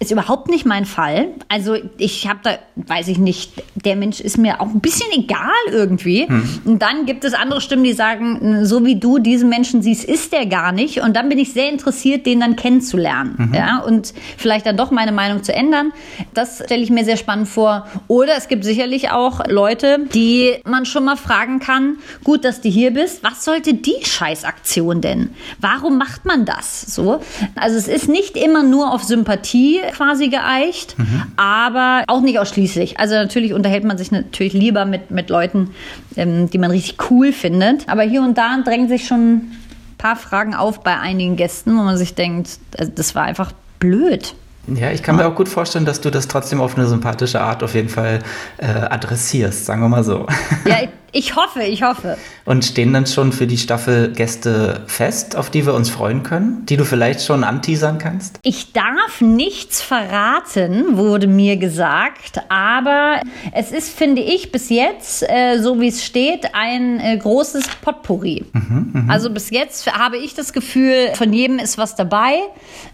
ist 0.00 0.12
überhaupt 0.12 0.48
nicht 0.48 0.64
mein 0.64 0.84
Fall. 0.84 1.28
Also 1.48 1.76
ich 1.96 2.28
habe 2.28 2.38
da, 2.44 2.58
weiß 2.76 3.08
ich 3.08 3.18
nicht, 3.18 3.64
der 3.74 3.96
Mensch 3.96 4.20
ist 4.20 4.38
mir 4.38 4.60
auch 4.60 4.68
ein 4.68 4.80
bisschen 4.80 5.10
egal 5.12 5.50
irgendwie. 5.70 6.28
Hm. 6.28 6.60
Und 6.64 6.82
dann 6.82 7.04
gibt 7.04 7.24
es 7.24 7.34
andere 7.34 7.60
Stimmen, 7.60 7.82
die 7.82 7.94
sagen, 7.94 8.64
so 8.64 8.84
wie 8.84 8.96
du 8.96 9.18
diesen 9.18 9.48
Menschen 9.48 9.82
siehst, 9.82 10.04
ist 10.04 10.32
der 10.32 10.46
gar 10.46 10.70
nicht. 10.70 11.00
Und 11.00 11.16
dann 11.16 11.28
bin 11.28 11.38
ich 11.38 11.52
sehr 11.52 11.68
interessiert, 11.68 12.26
den 12.26 12.40
dann 12.40 12.54
kennenzulernen. 12.54 13.34
Mhm. 13.38 13.54
Ja, 13.54 13.78
und 13.78 14.14
vielleicht 14.36 14.66
dann 14.66 14.76
doch 14.76 14.92
meine 14.92 15.10
Meinung 15.10 15.42
zu 15.42 15.52
ändern. 15.52 15.92
Das 16.32 16.62
stelle 16.64 16.82
ich 16.82 16.90
mir 16.90 17.04
sehr 17.04 17.16
spannend 17.16 17.48
vor. 17.48 17.88
Oder 18.06 18.36
es 18.36 18.46
gibt 18.46 18.64
sicherlich 18.64 19.10
auch 19.10 19.46
Leute, 19.48 20.06
die 20.14 20.54
man 20.64 20.86
schon 20.86 21.04
mal 21.04 21.16
fragen 21.16 21.58
kann, 21.58 21.96
gut, 22.22 22.44
dass 22.44 22.60
du 22.60 22.68
hier 22.68 22.92
bist. 22.92 23.24
Was 23.24 23.44
sollte 23.44 23.74
die 23.74 24.04
Scheißaktion 24.04 25.00
denn? 25.00 25.30
Warum 25.60 25.98
macht 25.98 26.24
man 26.24 26.44
das? 26.44 26.82
So. 26.82 27.20
Also 27.56 27.76
es 27.76 27.88
ist 27.88 28.08
nicht 28.08 28.36
immer 28.36 28.62
nur 28.62 28.92
auf 28.92 29.02
Sympathie 29.02 29.80
quasi 29.88 30.28
geeicht, 30.28 30.98
mhm. 30.98 31.22
aber 31.36 32.04
auch 32.06 32.20
nicht 32.20 32.38
ausschließlich. 32.38 32.98
Also 32.98 33.14
natürlich 33.14 33.52
unterhält 33.52 33.84
man 33.84 33.98
sich 33.98 34.10
natürlich 34.10 34.52
lieber 34.52 34.84
mit, 34.84 35.10
mit 35.10 35.30
Leuten, 35.30 35.70
ähm, 36.16 36.50
die 36.50 36.58
man 36.58 36.70
richtig 36.70 37.10
cool 37.10 37.32
findet. 37.32 37.88
Aber 37.88 38.02
hier 38.02 38.22
und 38.22 38.38
da 38.38 38.58
drängen 38.64 38.88
sich 38.88 39.06
schon 39.06 39.52
paar 39.98 40.16
Fragen 40.16 40.54
auf 40.54 40.82
bei 40.82 40.98
einigen 40.98 41.36
Gästen, 41.36 41.76
wo 41.76 41.82
man 41.82 41.96
sich 41.96 42.14
denkt, 42.14 42.58
also 42.78 42.90
das 42.94 43.14
war 43.14 43.24
einfach 43.24 43.52
blöd. 43.80 44.34
Ja, 44.74 44.90
ich 44.90 45.02
kann 45.02 45.16
mir 45.16 45.26
auch 45.26 45.34
gut 45.34 45.48
vorstellen, 45.48 45.84
dass 45.84 46.00
du 46.00 46.10
das 46.10 46.28
trotzdem 46.28 46.60
auf 46.60 46.76
eine 46.76 46.86
sympathische 46.86 47.40
Art 47.40 47.62
auf 47.62 47.74
jeden 47.74 47.88
Fall 47.88 48.20
äh, 48.58 48.66
adressierst, 48.66 49.66
sagen 49.66 49.80
wir 49.82 49.88
mal 49.88 50.04
so. 50.04 50.26
Ja, 50.66 50.88
ich 51.10 51.36
hoffe, 51.36 51.62
ich 51.62 51.82
hoffe. 51.82 52.18
Und 52.44 52.66
stehen 52.66 52.92
dann 52.92 53.06
schon 53.06 53.32
für 53.32 53.46
die 53.46 53.56
Staffel 53.56 54.12
Gäste 54.12 54.82
fest, 54.86 55.36
auf 55.36 55.48
die 55.48 55.64
wir 55.64 55.72
uns 55.72 55.88
freuen 55.88 56.22
können, 56.22 56.66
die 56.66 56.76
du 56.76 56.84
vielleicht 56.84 57.22
schon 57.24 57.44
anteasern 57.44 57.96
kannst? 57.98 58.38
Ich 58.42 58.72
darf 58.74 59.20
nichts 59.20 59.80
verraten, 59.80 60.98
wurde 60.98 61.26
mir 61.26 61.56
gesagt, 61.56 62.42
aber 62.50 63.22
es 63.52 63.72
ist, 63.72 63.90
finde 63.90 64.20
ich, 64.20 64.52
bis 64.52 64.68
jetzt, 64.68 65.22
äh, 65.22 65.58
so 65.60 65.80
wie 65.80 65.88
es 65.88 66.04
steht, 66.04 66.54
ein 66.54 67.00
äh, 67.00 67.16
großes 67.16 67.64
Potpourri. 67.80 68.44
Mhm, 68.52 68.90
mh. 68.92 69.12
Also 69.12 69.30
bis 69.30 69.50
jetzt 69.50 69.90
habe 69.90 70.18
ich 70.18 70.34
das 70.34 70.52
Gefühl, 70.52 71.14
von 71.14 71.32
jedem 71.32 71.58
ist 71.58 71.78
was 71.78 71.94
dabei, 71.94 72.34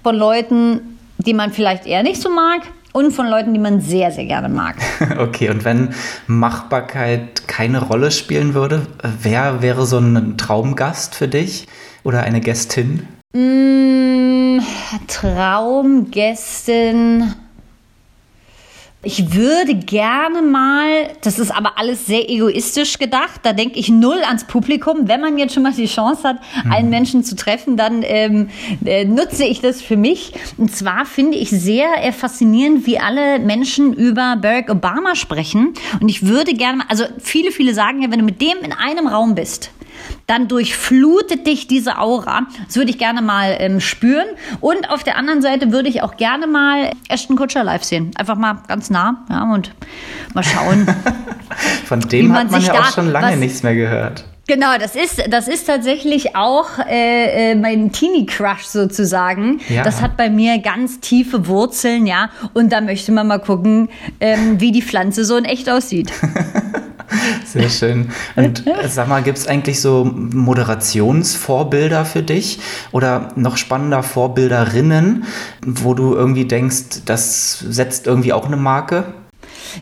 von 0.04 0.14
Leuten, 0.14 0.98
die 1.18 1.34
man 1.34 1.52
vielleicht 1.52 1.86
eher 1.86 2.02
nicht 2.02 2.20
so 2.20 2.28
mag 2.30 2.62
und 2.92 3.12
von 3.12 3.26
Leuten, 3.28 3.52
die 3.52 3.60
man 3.60 3.80
sehr, 3.80 4.10
sehr 4.12 4.24
gerne 4.26 4.48
mag. 4.48 4.76
Okay, 5.18 5.50
und 5.50 5.64
wenn 5.64 5.94
Machbarkeit 6.26 7.48
keine 7.48 7.82
Rolle 7.82 8.10
spielen 8.10 8.54
würde, 8.54 8.86
wer 9.02 9.62
wäre 9.62 9.84
so 9.86 9.98
ein 9.98 10.38
Traumgast 10.38 11.14
für 11.14 11.28
dich 11.28 11.66
oder 12.04 12.22
eine 12.22 12.40
Gästin? 12.40 13.06
Mm, 13.32 14.60
Traumgästin. 15.08 16.14
Ich 19.04 19.34
würde 19.34 19.74
gerne 19.74 20.40
mal, 20.40 21.10
das 21.20 21.38
ist 21.38 21.50
aber 21.50 21.78
alles 21.78 22.06
sehr 22.06 22.30
egoistisch 22.30 22.98
gedacht, 22.98 23.40
da 23.42 23.52
denke 23.52 23.78
ich 23.78 23.90
null 23.90 24.22
ans 24.26 24.44
Publikum. 24.44 25.08
Wenn 25.08 25.20
man 25.20 25.36
jetzt 25.36 25.52
schon 25.52 25.62
mal 25.62 25.72
die 25.72 25.86
Chance 25.86 26.26
hat, 26.26 26.36
mhm. 26.64 26.72
einen 26.72 26.90
Menschen 26.90 27.22
zu 27.22 27.36
treffen, 27.36 27.76
dann 27.76 28.02
ähm, 28.02 28.48
äh, 28.84 29.04
nutze 29.04 29.44
ich 29.44 29.60
das 29.60 29.82
für 29.82 29.96
mich. 29.96 30.32
Und 30.56 30.74
zwar 30.74 31.04
finde 31.04 31.36
ich 31.36 31.50
sehr 31.50 32.02
äh, 32.02 32.12
faszinierend, 32.12 32.86
wie 32.86 32.98
alle 32.98 33.38
Menschen 33.40 33.92
über 33.92 34.36
Barack 34.40 34.70
Obama 34.70 35.14
sprechen. 35.14 35.74
Und 36.00 36.08
ich 36.08 36.26
würde 36.26 36.54
gerne 36.54 36.78
mal, 36.78 36.86
also 36.88 37.04
viele, 37.18 37.52
viele 37.52 37.74
sagen 37.74 38.02
ja, 38.02 38.10
wenn 38.10 38.20
du 38.20 38.24
mit 38.24 38.40
dem 38.40 38.56
in 38.62 38.72
einem 38.72 39.06
Raum 39.06 39.34
bist, 39.34 39.70
dann 40.26 40.48
durchflutet 40.48 41.46
dich 41.46 41.66
diese 41.66 41.98
Aura. 41.98 42.42
Das 42.66 42.76
würde 42.76 42.90
ich 42.90 42.98
gerne 42.98 43.22
mal 43.22 43.56
ähm, 43.58 43.80
spüren. 43.80 44.26
Und 44.60 44.90
auf 44.90 45.04
der 45.04 45.16
anderen 45.16 45.42
Seite 45.42 45.72
würde 45.72 45.88
ich 45.88 46.02
auch 46.02 46.16
gerne 46.16 46.46
mal 46.46 46.90
Ashton 47.08 47.36
Kutscher 47.36 47.64
live 47.64 47.84
sehen. 47.84 48.10
Einfach 48.16 48.36
mal 48.36 48.58
ganz 48.68 48.90
nah 48.90 49.24
ja, 49.30 49.42
und 49.52 49.72
mal 50.34 50.42
schauen. 50.44 50.86
Von 51.84 52.00
dem 52.00 52.28
man 52.28 52.38
hat 52.38 52.50
man 52.50 52.62
ja 52.62 52.72
auch 52.74 52.92
schon 52.92 53.10
lange 53.10 53.36
nichts 53.36 53.62
mehr 53.62 53.74
gehört. 53.74 54.24
Genau, 54.46 54.76
das 54.78 54.94
ist, 54.94 55.22
das 55.30 55.48
ist 55.48 55.64
tatsächlich 55.64 56.36
auch 56.36 56.78
äh, 56.78 57.52
äh, 57.52 57.54
mein 57.54 57.92
Teenie-Crush 57.92 58.64
sozusagen. 58.64 59.60
Ja. 59.70 59.82
Das 59.82 60.02
hat 60.02 60.18
bei 60.18 60.28
mir 60.28 60.58
ganz 60.58 61.00
tiefe 61.00 61.46
Wurzeln, 61.46 62.06
ja. 62.06 62.28
Und 62.52 62.70
da 62.70 62.82
möchte 62.82 63.10
man 63.10 63.26
mal 63.26 63.38
gucken, 63.38 63.88
ähm, 64.20 64.60
wie 64.60 64.70
die 64.70 64.82
Pflanze 64.82 65.24
so 65.24 65.36
in 65.36 65.46
echt 65.46 65.70
aussieht. 65.70 66.12
Sehr 67.46 67.68
schön. 67.68 68.10
Und 68.36 68.66
äh, 68.66 68.88
sag 68.88 69.08
mal, 69.08 69.22
gibt 69.22 69.38
es 69.38 69.46
eigentlich 69.46 69.80
so 69.80 70.04
Moderationsvorbilder 70.04 72.04
für 72.04 72.22
dich 72.22 72.60
oder 72.92 73.28
noch 73.36 73.56
spannender 73.56 74.02
Vorbilderinnen, 74.02 75.24
wo 75.64 75.94
du 75.94 76.14
irgendwie 76.14 76.46
denkst, 76.46 77.02
das 77.04 77.58
setzt 77.58 78.06
irgendwie 78.06 78.32
auch 78.32 78.46
eine 78.46 78.56
Marke? 78.56 79.14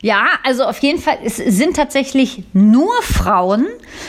Ja, 0.01 0.25
also 0.45 0.65
auf 0.65 0.79
jeden 0.79 0.99
Fall, 0.99 1.19
es 1.25 1.37
sind 1.37 1.77
tatsächlich 1.77 2.45
nur 2.53 2.91
Frauen, 3.03 3.67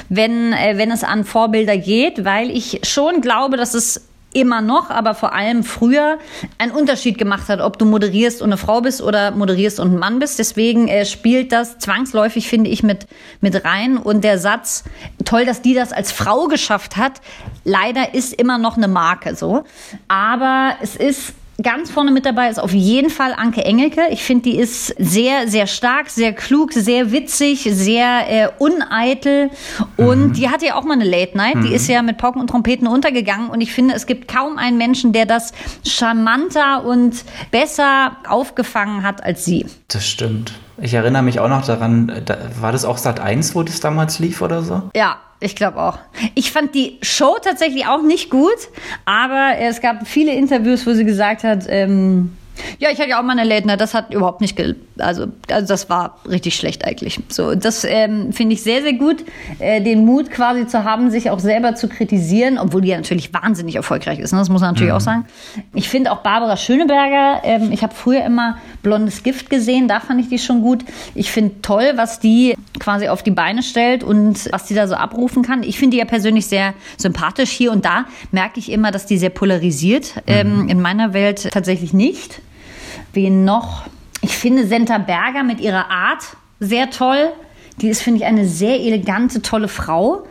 wenn, 0.10 0.54
äh, 0.54 0.78
wenn 0.78 0.92
es 0.92 1.04
an 1.04 1.26
Vorbilder 1.26 1.78
geht, 1.78 2.24
weil 2.24 2.50
ich 2.50 2.82
schon 2.84 3.22
glaube, 3.22 3.58
dass 3.58 3.74
es 3.74 4.08
immer 4.34 4.62
noch, 4.62 4.90
aber 4.90 5.16
vor 5.16 5.34
allem 5.34 5.64
früher 5.64 6.18
einen 6.58 6.72
Unterschied 6.72 7.18
gemacht 7.18 7.50
hat, 7.50 7.62
ob 7.62 7.78
du 7.78 7.86
moderierst 7.86 8.42
und 8.42 8.50
eine 8.50 8.58
Frau 8.58 8.82
bist 8.82 9.02
oder 9.02 9.32
moderierst 9.32 9.80
und 9.80 9.94
ein 9.94 10.00
Mann 10.00 10.20
bist. 10.20 10.40
Deswegen 10.40 10.88
äh, 10.88 11.06
spielt 11.06 11.52
das 11.52 11.78
zwangsläufig, 11.80 12.48
finde 12.48 12.70
ich, 12.70 12.84
mit, 12.84 13.08
mit 13.42 13.64
rein. 13.66 13.98
Und 13.98 14.24
der 14.24 14.40
Satz, 14.40 14.84
toll, 15.26 15.46
dass 15.46 15.62
die 15.62 15.74
das 15.74 15.94
als 15.94 16.12
Frau 16.12 16.48
geschafft 16.48 16.98
hat, 16.98 17.22
leider 17.64 18.14
ist 18.14 18.34
immer 18.34 18.58
noch 18.58 18.78
eine 18.78 18.88
Marke 18.88 19.36
so. 19.36 19.64
Aber 20.08 20.76
es 20.82 20.96
ist 20.96 21.34
Ganz 21.62 21.92
vorne 21.92 22.10
mit 22.10 22.26
dabei 22.26 22.50
ist 22.50 22.60
auf 22.60 22.74
jeden 22.74 23.12
Fall 23.12 23.34
Anke 23.34 23.64
Engelke. 23.64 24.02
Ich 24.10 24.24
finde, 24.24 24.50
die 24.50 24.58
ist 24.58 24.88
sehr, 24.98 25.48
sehr 25.48 25.68
stark, 25.68 26.10
sehr 26.10 26.34
klug, 26.34 26.74
sehr 26.74 27.12
witzig, 27.12 27.70
sehr 27.72 28.24
äh, 28.28 28.50
uneitel. 28.58 29.52
Und 29.96 30.30
mhm. 30.30 30.34
die 30.34 30.50
hatte 30.50 30.66
ja 30.66 30.76
auch 30.76 30.84
mal 30.84 30.96
eine 30.96 31.04
Late 31.04 31.38
Night. 31.38 31.56
Mhm. 31.56 31.66
Die 31.66 31.74
ist 31.74 31.88
ja 31.88 32.02
mit 32.02 32.18
Pauken 32.18 32.42
und 32.42 32.50
Trompeten 32.50 32.88
untergegangen. 32.88 33.50
Und 33.50 33.62
ich 33.62 33.72
finde, 33.72 33.94
es 33.94 34.08
gibt 34.08 34.28
kaum 34.28 34.58
einen 34.58 34.80
Menschen, 34.80 35.14
der 35.14 35.28
das 35.28 35.52
charmanter 35.86 36.86
und 36.86 37.24
besser 37.52 38.14
aufgefangen 38.28 39.04
hat 39.04 39.24
als 39.24 39.46
sie. 39.46 39.68
Das 39.90 40.08
stimmt. 40.08 40.54
Ich 40.82 40.96
erinnere 40.96 41.22
mich 41.22 41.40
auch 41.40 41.50
noch 41.50 41.66
daran, 41.66 42.24
da, 42.26 42.38
war 42.60 42.72
das 42.72 42.84
auch 42.84 42.98
Sat 42.98 43.20
1, 43.20 43.54
wo 43.54 43.62
das 43.62 43.80
damals 43.80 44.18
lief 44.18 44.42
oder 44.42 44.64
so? 44.64 44.90
Ja, 44.96 45.18
ich 45.44 45.56
glaube 45.56 45.82
auch. 45.82 46.00
Ich 46.36 46.52
fand 46.52 46.74
die 46.74 46.98
Show 47.02 47.38
tatsächlich 47.42 47.86
auch 47.86 48.02
nicht 48.02 48.30
gut, 48.30 48.58
aber 49.06 49.58
es 49.60 49.82
gab 49.82 50.08
viele 50.08 50.34
Interviews, 50.34 50.88
wo 50.88 50.94
sie 50.94 51.06
gesagt 51.06 51.44
hat, 51.44 51.66
ähm, 51.68 52.38
ja, 52.80 52.90
ich 52.92 53.00
hatte 53.00 53.10
ja 53.10 53.20
auch 53.20 53.24
mal 53.24 53.38
eine 53.38 53.48
Late 53.48 53.68
Night, 53.68 53.82
das 53.82 53.94
hat 53.94 54.14
überhaupt 54.14 54.42
nicht, 54.42 54.60
also, 54.98 55.28
also 55.50 55.68
das 55.68 55.90
war 55.90 56.20
richtig 56.30 56.56
schlecht 56.56 56.86
eigentlich. 56.86 57.20
So, 57.30 57.56
das 57.56 57.84
ähm, 57.84 58.32
finde 58.34 58.54
ich 58.54 58.64
sehr, 58.64 58.82
sehr 58.82 58.94
gut, 58.94 59.24
äh, 59.60 59.82
den 59.82 60.06
Mut 60.06 60.32
quasi 60.32 60.68
zu 60.68 60.84
haben, 60.84 61.12
sich 61.12 61.30
auch 61.30 61.40
selber 61.40 61.76
zu 61.76 61.88
kritisieren, 61.88 62.58
obwohl 62.58 62.82
die 62.82 62.90
ja 62.90 62.98
natürlich 62.98 63.34
wahnsinnig 63.34 63.76
erfolgreich 63.76 64.20
ist, 64.20 64.32
ne? 64.32 64.40
das 64.40 64.50
muss 64.50 64.62
man 64.62 64.72
natürlich 64.72 64.92
mhm. 64.92 64.98
auch 64.98 65.02
sagen. 65.02 65.26
Ich 65.74 65.90
finde 65.90 66.12
auch 66.12 66.20
Barbara 66.20 66.58
Schöneberger, 66.58 67.42
ähm, 67.44 67.72
ich 67.72 67.84
habe 67.84 67.94
früher 67.94 68.24
immer 68.24 68.58
Blondes 68.82 69.24
Gift 69.24 69.50
gesehen, 69.50 69.88
da 69.88 70.00
fand 70.00 70.20
ich 70.22 70.30
die 70.30 70.40
schon 70.40 70.62
gut. 70.62 70.84
Ich 71.16 71.32
finde 71.32 71.62
toll, 71.62 71.94
was 71.96 72.20
die 72.20 72.56
quasi 72.80 73.08
auf 73.08 73.24
die 73.24 73.32
Beine 73.32 73.64
stellt 73.64 74.04
und 74.04 74.52
was 74.52 74.66
die 74.66 74.76
da 74.76 74.88
so 74.88 74.96
abrufen 74.96 75.44
kann. 75.44 75.64
Ich 75.64 75.78
finde 75.78 75.96
die 75.96 76.00
ja 76.00 76.06
persönlich 76.06 76.48
sehr 76.48 76.74
sympathisch 76.98 77.50
hier 77.50 77.72
und 77.72 77.86
da 77.86 78.06
merke 78.32 78.60
ich 78.60 78.72
immer, 78.72 78.92
dass 78.92 79.06
die 79.06 79.18
sehr 79.18 79.30
polarisiert. 79.30 80.14
Ähm, 80.28 80.64
mhm. 80.64 80.70
in 80.70 80.82
meiner 80.82 81.14
Welt 81.14 81.50
tatsächlich 81.52 81.94
nicht. 81.94 82.42
Wen 83.14 83.46
noch? 83.46 83.84
Ich 84.22 84.36
finde 84.36 84.66
Senta 84.66 84.98
Berger 84.98 85.44
mit 85.44 85.60
ihrer 85.60 85.90
Art 85.90 86.24
sehr 86.60 86.90
toll. 86.90 87.32
Die 87.82 87.90
ist, 87.90 88.02
finde 88.02 88.20
ich, 88.20 88.26
eine 88.26 88.46
sehr 88.46 88.80
elegante, 88.80 89.42
tolle 89.42 89.68
Frau. 89.68 90.26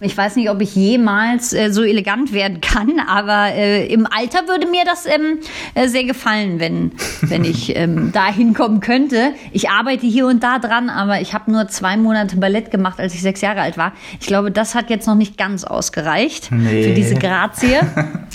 Ich 0.00 0.16
weiß 0.16 0.36
nicht, 0.36 0.48
ob 0.48 0.60
ich 0.60 0.76
jemals 0.76 1.52
äh, 1.52 1.72
so 1.72 1.82
elegant 1.82 2.32
werden 2.32 2.60
kann, 2.60 3.00
aber 3.08 3.52
äh, 3.52 3.86
im 3.86 4.06
Alter 4.06 4.46
würde 4.46 4.68
mir 4.68 4.84
das 4.84 5.06
ähm, 5.06 5.40
äh, 5.74 5.88
sehr 5.88 6.04
gefallen, 6.04 6.60
wenn, 6.60 6.92
wenn 7.22 7.44
ich 7.44 7.74
ähm, 7.74 8.10
da 8.14 8.26
hinkommen 8.26 8.80
könnte. 8.80 9.32
Ich 9.50 9.70
arbeite 9.70 10.06
hier 10.06 10.26
und 10.26 10.44
da 10.44 10.60
dran, 10.60 10.88
aber 10.88 11.20
ich 11.20 11.34
habe 11.34 11.50
nur 11.50 11.66
zwei 11.66 11.96
Monate 11.96 12.36
Ballett 12.36 12.70
gemacht, 12.70 13.00
als 13.00 13.14
ich 13.14 13.22
sechs 13.22 13.40
Jahre 13.40 13.62
alt 13.62 13.76
war. 13.76 13.92
Ich 14.20 14.28
glaube, 14.28 14.52
das 14.52 14.76
hat 14.76 14.88
jetzt 14.88 15.08
noch 15.08 15.16
nicht 15.16 15.36
ganz 15.36 15.64
ausgereicht 15.64 16.52
nee. 16.52 16.84
für 16.84 16.94
diese 16.94 17.16
Grazie. 17.16 17.80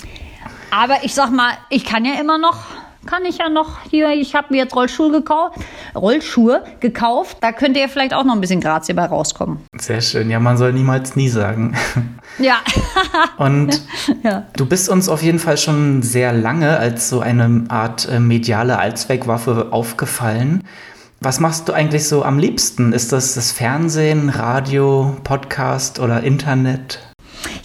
aber 0.70 0.96
ich 1.02 1.14
sag 1.14 1.30
mal, 1.30 1.52
ich 1.70 1.86
kann 1.86 2.04
ja 2.04 2.20
immer 2.20 2.36
noch 2.36 2.58
kann 3.06 3.24
ich 3.24 3.38
ja 3.38 3.48
noch 3.48 3.80
hier, 3.90 4.10
ich 4.10 4.34
habe 4.34 4.48
mir 4.50 4.58
jetzt 4.64 4.74
Rollschuhe 4.74 5.10
gekauft, 5.10 5.58
Rollschuhe 5.94 6.64
gekauft, 6.80 7.38
da 7.40 7.52
könnte 7.52 7.80
ja 7.80 7.88
vielleicht 7.88 8.14
auch 8.14 8.24
noch 8.24 8.34
ein 8.34 8.40
bisschen 8.40 8.60
Grazie 8.60 8.94
bei 8.94 9.06
rauskommen. 9.06 9.58
Sehr 9.78 10.00
schön, 10.00 10.30
ja, 10.30 10.40
man 10.40 10.56
soll 10.56 10.72
niemals 10.72 11.16
nie 11.16 11.28
sagen. 11.28 11.76
Ja. 12.38 12.56
Und 13.36 13.80
ja. 14.24 14.46
du 14.56 14.66
bist 14.66 14.88
uns 14.88 15.08
auf 15.08 15.22
jeden 15.22 15.38
Fall 15.38 15.56
schon 15.56 16.02
sehr 16.02 16.32
lange 16.32 16.76
als 16.78 17.08
so 17.08 17.20
eine 17.20 17.66
Art 17.68 18.08
äh, 18.08 18.18
mediale 18.18 18.78
Allzweckwaffe 18.78 19.68
aufgefallen. 19.70 20.64
Was 21.20 21.40
machst 21.40 21.68
du 21.68 21.72
eigentlich 21.72 22.08
so 22.08 22.24
am 22.24 22.38
liebsten? 22.38 22.92
Ist 22.92 23.12
das 23.12 23.34
das 23.34 23.52
Fernsehen, 23.52 24.30
Radio, 24.30 25.16
Podcast 25.22 26.00
oder 26.00 26.22
Internet? 26.22 27.13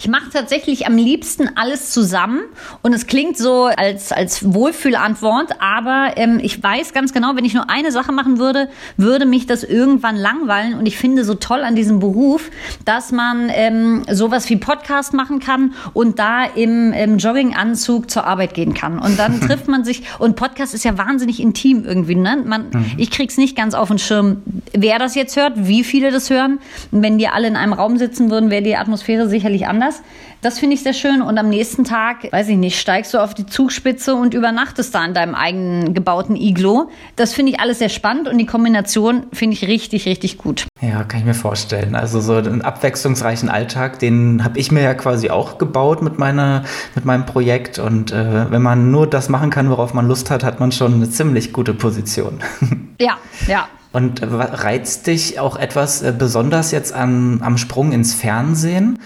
Ich 0.00 0.08
mache 0.08 0.30
tatsächlich 0.32 0.86
am 0.86 0.96
liebsten 0.96 1.50
alles 1.56 1.90
zusammen 1.90 2.40
und 2.80 2.94
es 2.94 3.06
klingt 3.06 3.36
so 3.36 3.64
als, 3.64 4.12
als 4.12 4.54
Wohlfühlantwort, 4.54 5.60
aber 5.60 6.12
ähm, 6.16 6.40
ich 6.42 6.62
weiß 6.62 6.94
ganz 6.94 7.12
genau, 7.12 7.36
wenn 7.36 7.44
ich 7.44 7.52
nur 7.52 7.68
eine 7.68 7.92
Sache 7.92 8.10
machen 8.10 8.38
würde, 8.38 8.70
würde 8.96 9.26
mich 9.26 9.46
das 9.46 9.62
irgendwann 9.62 10.16
langweilen 10.16 10.72
und 10.72 10.86
ich 10.86 10.96
finde 10.96 11.22
so 11.22 11.34
toll 11.34 11.64
an 11.64 11.76
diesem 11.76 11.98
Beruf, 11.98 12.50
dass 12.86 13.12
man 13.12 13.50
ähm, 13.52 14.04
sowas 14.10 14.48
wie 14.48 14.56
Podcast 14.56 15.12
machen 15.12 15.38
kann 15.38 15.74
und 15.92 16.18
da 16.18 16.44
im, 16.44 16.94
im 16.94 17.18
Jogginganzug 17.18 18.10
zur 18.10 18.24
Arbeit 18.24 18.54
gehen 18.54 18.72
kann 18.72 18.98
und 19.00 19.18
dann 19.18 19.38
trifft 19.46 19.68
man 19.68 19.84
sich 19.84 20.04
und 20.18 20.34
Podcast 20.34 20.72
ist 20.72 20.84
ja 20.84 20.96
wahnsinnig 20.96 21.40
intim 21.40 21.84
irgendwie, 21.84 22.14
ne? 22.14 22.42
Man, 22.42 22.70
mhm. 22.70 22.92
Ich 22.96 23.10
krieg's 23.10 23.36
nicht 23.36 23.54
ganz 23.54 23.74
auf 23.74 23.88
den 23.88 23.98
Schirm, 23.98 24.40
wer 24.72 24.98
das 24.98 25.14
jetzt 25.14 25.36
hört, 25.36 25.52
wie 25.56 25.84
viele 25.84 26.10
das 26.10 26.30
hören. 26.30 26.58
Und 26.90 27.02
wenn 27.02 27.18
die 27.18 27.28
alle 27.28 27.48
in 27.48 27.56
einem 27.56 27.72
Raum 27.72 27.98
sitzen 27.98 28.30
würden, 28.30 28.50
wäre 28.50 28.62
die 28.62 28.76
Atmosphäre 28.76 29.28
sicherlich 29.28 29.66
anders. 29.66 29.89
Anders. 29.90 30.02
Das 30.42 30.58
finde 30.58 30.74
ich 30.74 30.82
sehr 30.82 30.94
schön. 30.94 31.20
Und 31.20 31.36
am 31.36 31.50
nächsten 31.50 31.84
Tag, 31.84 32.32
weiß 32.32 32.48
ich 32.48 32.56
nicht, 32.56 32.80
steigst 32.80 33.12
du 33.12 33.18
auf 33.18 33.34
die 33.34 33.44
Zugspitze 33.44 34.14
und 34.14 34.32
übernachtest 34.32 34.94
da 34.94 35.04
in 35.04 35.12
deinem 35.12 35.34
eigenen 35.34 35.92
gebauten 35.92 36.34
Iglo. 36.34 36.88
Das 37.16 37.34
finde 37.34 37.52
ich 37.52 37.60
alles 37.60 37.78
sehr 37.78 37.90
spannend 37.90 38.26
und 38.26 38.38
die 38.38 38.46
Kombination 38.46 39.24
finde 39.34 39.54
ich 39.54 39.68
richtig, 39.68 40.06
richtig 40.06 40.38
gut. 40.38 40.66
Ja, 40.80 41.04
kann 41.04 41.20
ich 41.20 41.26
mir 41.26 41.34
vorstellen. 41.34 41.94
Also 41.94 42.20
so 42.20 42.36
einen 42.36 42.62
abwechslungsreichen 42.62 43.50
Alltag, 43.50 43.98
den 43.98 44.42
habe 44.42 44.58
ich 44.58 44.72
mir 44.72 44.82
ja 44.82 44.94
quasi 44.94 45.28
auch 45.28 45.58
gebaut 45.58 46.00
mit, 46.00 46.18
meiner, 46.18 46.64
mit 46.94 47.04
meinem 47.04 47.26
Projekt. 47.26 47.78
Und 47.78 48.10
äh, 48.12 48.50
wenn 48.50 48.62
man 48.62 48.90
nur 48.90 49.06
das 49.06 49.28
machen 49.28 49.50
kann, 49.50 49.68
worauf 49.68 49.92
man 49.92 50.08
Lust 50.08 50.30
hat, 50.30 50.42
hat 50.42 50.58
man 50.58 50.72
schon 50.72 50.94
eine 50.94 51.10
ziemlich 51.10 51.52
gute 51.52 51.74
Position. 51.74 52.38
Ja, 53.00 53.16
ja. 53.48 53.66
Und 53.92 54.20
reizt 54.22 55.06
dich 55.06 55.40
auch 55.40 55.56
etwas 55.56 56.02
äh, 56.02 56.12
besonders 56.16 56.70
jetzt 56.70 56.92
an, 56.92 57.40
am 57.42 57.56
Sprung 57.56 57.92
ins 57.92 58.12
Fernsehen? 58.12 58.98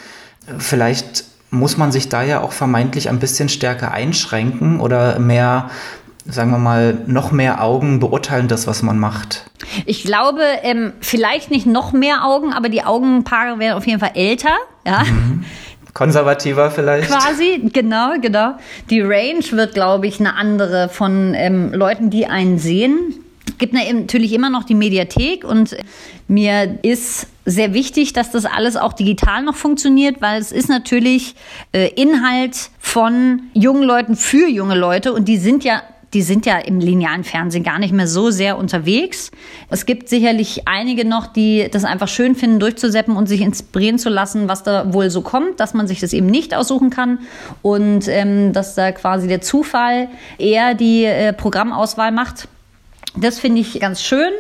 Vielleicht 0.58 1.24
muss 1.50 1.76
man 1.76 1.92
sich 1.92 2.08
da 2.08 2.22
ja 2.22 2.40
auch 2.40 2.52
vermeintlich 2.52 3.08
ein 3.08 3.18
bisschen 3.18 3.48
stärker 3.48 3.92
einschränken 3.92 4.80
oder 4.80 5.18
mehr, 5.18 5.70
sagen 6.26 6.50
wir 6.50 6.58
mal, 6.58 6.98
noch 7.06 7.32
mehr 7.32 7.62
Augen 7.62 8.00
beurteilen 8.00 8.48
das, 8.48 8.66
was 8.66 8.82
man 8.82 8.98
macht. 8.98 9.44
Ich 9.86 10.04
glaube, 10.04 10.42
ähm, 10.62 10.92
vielleicht 11.00 11.50
nicht 11.50 11.66
noch 11.66 11.92
mehr 11.92 12.24
Augen, 12.24 12.52
aber 12.52 12.68
die 12.68 12.82
Augenpaare 12.82 13.58
werden 13.58 13.76
auf 13.76 13.86
jeden 13.86 14.00
Fall 14.00 14.12
älter. 14.14 14.54
Ja. 14.84 15.04
Mhm. 15.04 15.44
Konservativer 15.94 16.72
vielleicht. 16.72 17.08
Quasi, 17.08 17.70
genau, 17.72 18.14
genau. 18.20 18.54
Die 18.90 19.00
Range 19.00 19.44
wird, 19.52 19.74
glaube 19.74 20.08
ich, 20.08 20.18
eine 20.18 20.34
andere 20.34 20.88
von 20.88 21.34
ähm, 21.34 21.72
Leuten, 21.72 22.10
die 22.10 22.26
einen 22.26 22.58
sehen 22.58 23.23
gibt 23.58 23.72
natürlich 23.72 24.32
immer 24.32 24.50
noch 24.50 24.64
die 24.64 24.74
Mediathek 24.74 25.44
und 25.44 25.76
mir 26.28 26.78
ist 26.82 27.26
sehr 27.44 27.74
wichtig, 27.74 28.12
dass 28.12 28.30
das 28.30 28.46
alles 28.46 28.76
auch 28.76 28.92
digital 28.92 29.42
noch 29.42 29.56
funktioniert, 29.56 30.20
weil 30.20 30.40
es 30.40 30.52
ist 30.52 30.68
natürlich 30.68 31.34
äh, 31.72 31.88
Inhalt 31.94 32.70
von 32.78 33.42
jungen 33.52 33.82
Leuten 33.82 34.16
für 34.16 34.48
junge 34.48 34.76
Leute 34.76 35.12
und 35.12 35.28
die 35.28 35.36
sind 35.36 35.64
ja 35.64 35.82
die 36.14 36.22
sind 36.22 36.46
ja 36.46 36.58
im 36.58 36.78
linearen 36.78 37.24
Fernsehen 37.24 37.64
gar 37.64 37.78
nicht 37.80 37.92
mehr 37.92 38.06
so 38.06 38.30
sehr 38.30 38.56
unterwegs. 38.56 39.32
Es 39.68 39.84
gibt 39.84 40.08
sicherlich 40.08 40.66
einige 40.66 41.04
noch, 41.04 41.26
die 41.26 41.68
das 41.70 41.84
einfach 41.84 42.08
schön 42.08 42.36
finden, 42.36 42.60
durchzuseppen 42.60 43.16
und 43.16 43.28
sich 43.28 43.40
inspirieren 43.40 43.98
zu 43.98 44.08
lassen, 44.08 44.48
was 44.48 44.62
da 44.62 44.92
wohl 44.94 45.10
so 45.10 45.22
kommt, 45.22 45.58
dass 45.58 45.74
man 45.74 45.88
sich 45.88 46.00
das 46.00 46.12
eben 46.12 46.26
nicht 46.26 46.54
aussuchen 46.54 46.90
kann 46.90 47.18
und 47.62 48.06
ähm, 48.06 48.52
dass 48.52 48.76
da 48.76 48.92
quasi 48.92 49.26
der 49.26 49.40
Zufall 49.40 50.08
eher 50.38 50.74
die 50.74 51.04
äh, 51.04 51.32
Programmauswahl 51.32 52.12
macht. 52.12 52.48
Das 53.16 53.38
finde 53.38 53.60
ich 53.60 53.78
ganz 53.80 54.02
schön. 54.02 54.32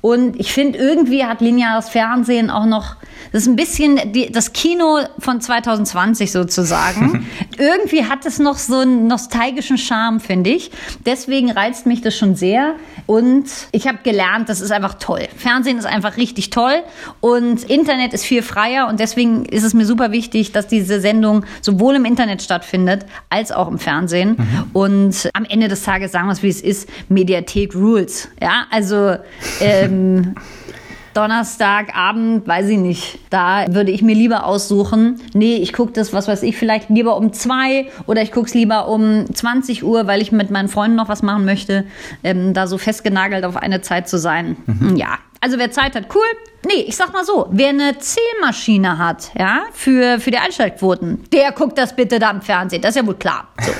Und 0.00 0.38
ich 0.38 0.52
finde, 0.52 0.78
irgendwie 0.78 1.24
hat 1.24 1.40
lineares 1.40 1.88
Fernsehen 1.88 2.50
auch 2.50 2.66
noch, 2.66 2.96
das 3.32 3.42
ist 3.42 3.48
ein 3.48 3.56
bisschen 3.56 4.12
die, 4.12 4.30
das 4.30 4.52
Kino 4.52 5.00
von 5.18 5.40
2020 5.40 6.32
sozusagen. 6.32 7.26
irgendwie 7.58 8.04
hat 8.04 8.24
es 8.26 8.38
noch 8.38 8.56
so 8.56 8.78
einen 8.78 9.06
nostalgischen 9.06 9.78
Charme, 9.78 10.20
finde 10.20 10.50
ich. 10.50 10.70
Deswegen 11.04 11.50
reizt 11.50 11.86
mich 11.86 12.00
das 12.00 12.16
schon 12.16 12.34
sehr. 12.34 12.74
Und 13.06 13.46
ich 13.72 13.86
habe 13.86 13.98
gelernt, 14.02 14.48
das 14.48 14.60
ist 14.60 14.70
einfach 14.70 14.94
toll. 14.94 15.28
Fernsehen 15.36 15.78
ist 15.78 15.86
einfach 15.86 16.16
richtig 16.16 16.50
toll. 16.50 16.82
Und 17.20 17.64
Internet 17.64 18.12
ist 18.14 18.24
viel 18.24 18.42
freier. 18.42 18.88
Und 18.88 19.00
deswegen 19.00 19.44
ist 19.44 19.64
es 19.64 19.74
mir 19.74 19.86
super 19.86 20.12
wichtig, 20.12 20.52
dass 20.52 20.66
diese 20.66 21.00
Sendung 21.00 21.44
sowohl 21.60 21.96
im 21.96 22.04
Internet 22.04 22.42
stattfindet, 22.42 23.06
als 23.30 23.52
auch 23.52 23.68
im 23.68 23.78
Fernsehen. 23.78 24.36
Mhm. 24.38 24.70
Und 24.72 25.30
am 25.34 25.44
Ende 25.44 25.68
des 25.68 25.82
Tages 25.82 26.12
sagen 26.12 26.28
wir 26.28 26.32
es, 26.32 26.42
wie 26.42 26.48
es 26.48 26.60
ist, 26.60 26.88
Mediathek 27.08 27.74
Rules. 27.74 28.28
Ja, 28.40 28.66
also 28.70 29.16
ähm, 29.60 30.34
Donnerstagabend, 31.18 32.46
weiß 32.46 32.68
ich 32.68 32.78
nicht. 32.78 33.18
Da 33.28 33.66
würde 33.70 33.90
ich 33.90 34.02
mir 34.02 34.14
lieber 34.14 34.46
aussuchen, 34.46 35.20
nee, 35.34 35.56
ich 35.56 35.72
gucke 35.72 35.90
das, 35.90 36.12
was 36.12 36.28
weiß 36.28 36.44
ich, 36.44 36.56
vielleicht 36.56 36.90
lieber 36.90 37.16
um 37.16 37.32
zwei 37.32 37.88
oder 38.06 38.22
ich 38.22 38.30
gucke 38.30 38.46
es 38.46 38.54
lieber 38.54 38.86
um 38.86 39.26
20 39.34 39.82
Uhr, 39.82 40.06
weil 40.06 40.22
ich 40.22 40.30
mit 40.30 40.52
meinen 40.52 40.68
Freunden 40.68 40.96
noch 40.96 41.08
was 41.08 41.22
machen 41.22 41.44
möchte, 41.44 41.86
ähm, 42.22 42.54
da 42.54 42.68
so 42.68 42.78
festgenagelt 42.78 43.44
auf 43.44 43.56
eine 43.56 43.80
Zeit 43.80 44.08
zu 44.08 44.16
sein. 44.16 44.58
Mhm. 44.66 44.94
Ja, 44.94 45.18
also 45.40 45.58
wer 45.58 45.72
Zeit 45.72 45.96
hat, 45.96 46.04
cool. 46.14 46.22
Nee, 46.64 46.84
ich 46.86 46.94
sag 46.94 47.12
mal 47.12 47.24
so, 47.24 47.48
wer 47.50 47.70
eine 47.70 47.98
Zählmaschine 47.98 48.98
hat, 48.98 49.32
ja, 49.36 49.62
für, 49.72 50.20
für 50.20 50.30
die 50.30 50.38
Einschaltquoten, 50.38 51.24
der 51.32 51.50
guckt 51.50 51.78
das 51.78 51.96
bitte 51.96 52.20
da 52.20 52.30
im 52.30 52.42
Fernsehen. 52.42 52.80
Das 52.80 52.90
ist 52.90 53.02
ja 53.02 53.06
wohl 53.08 53.16
klar. 53.16 53.48
So. 53.60 53.72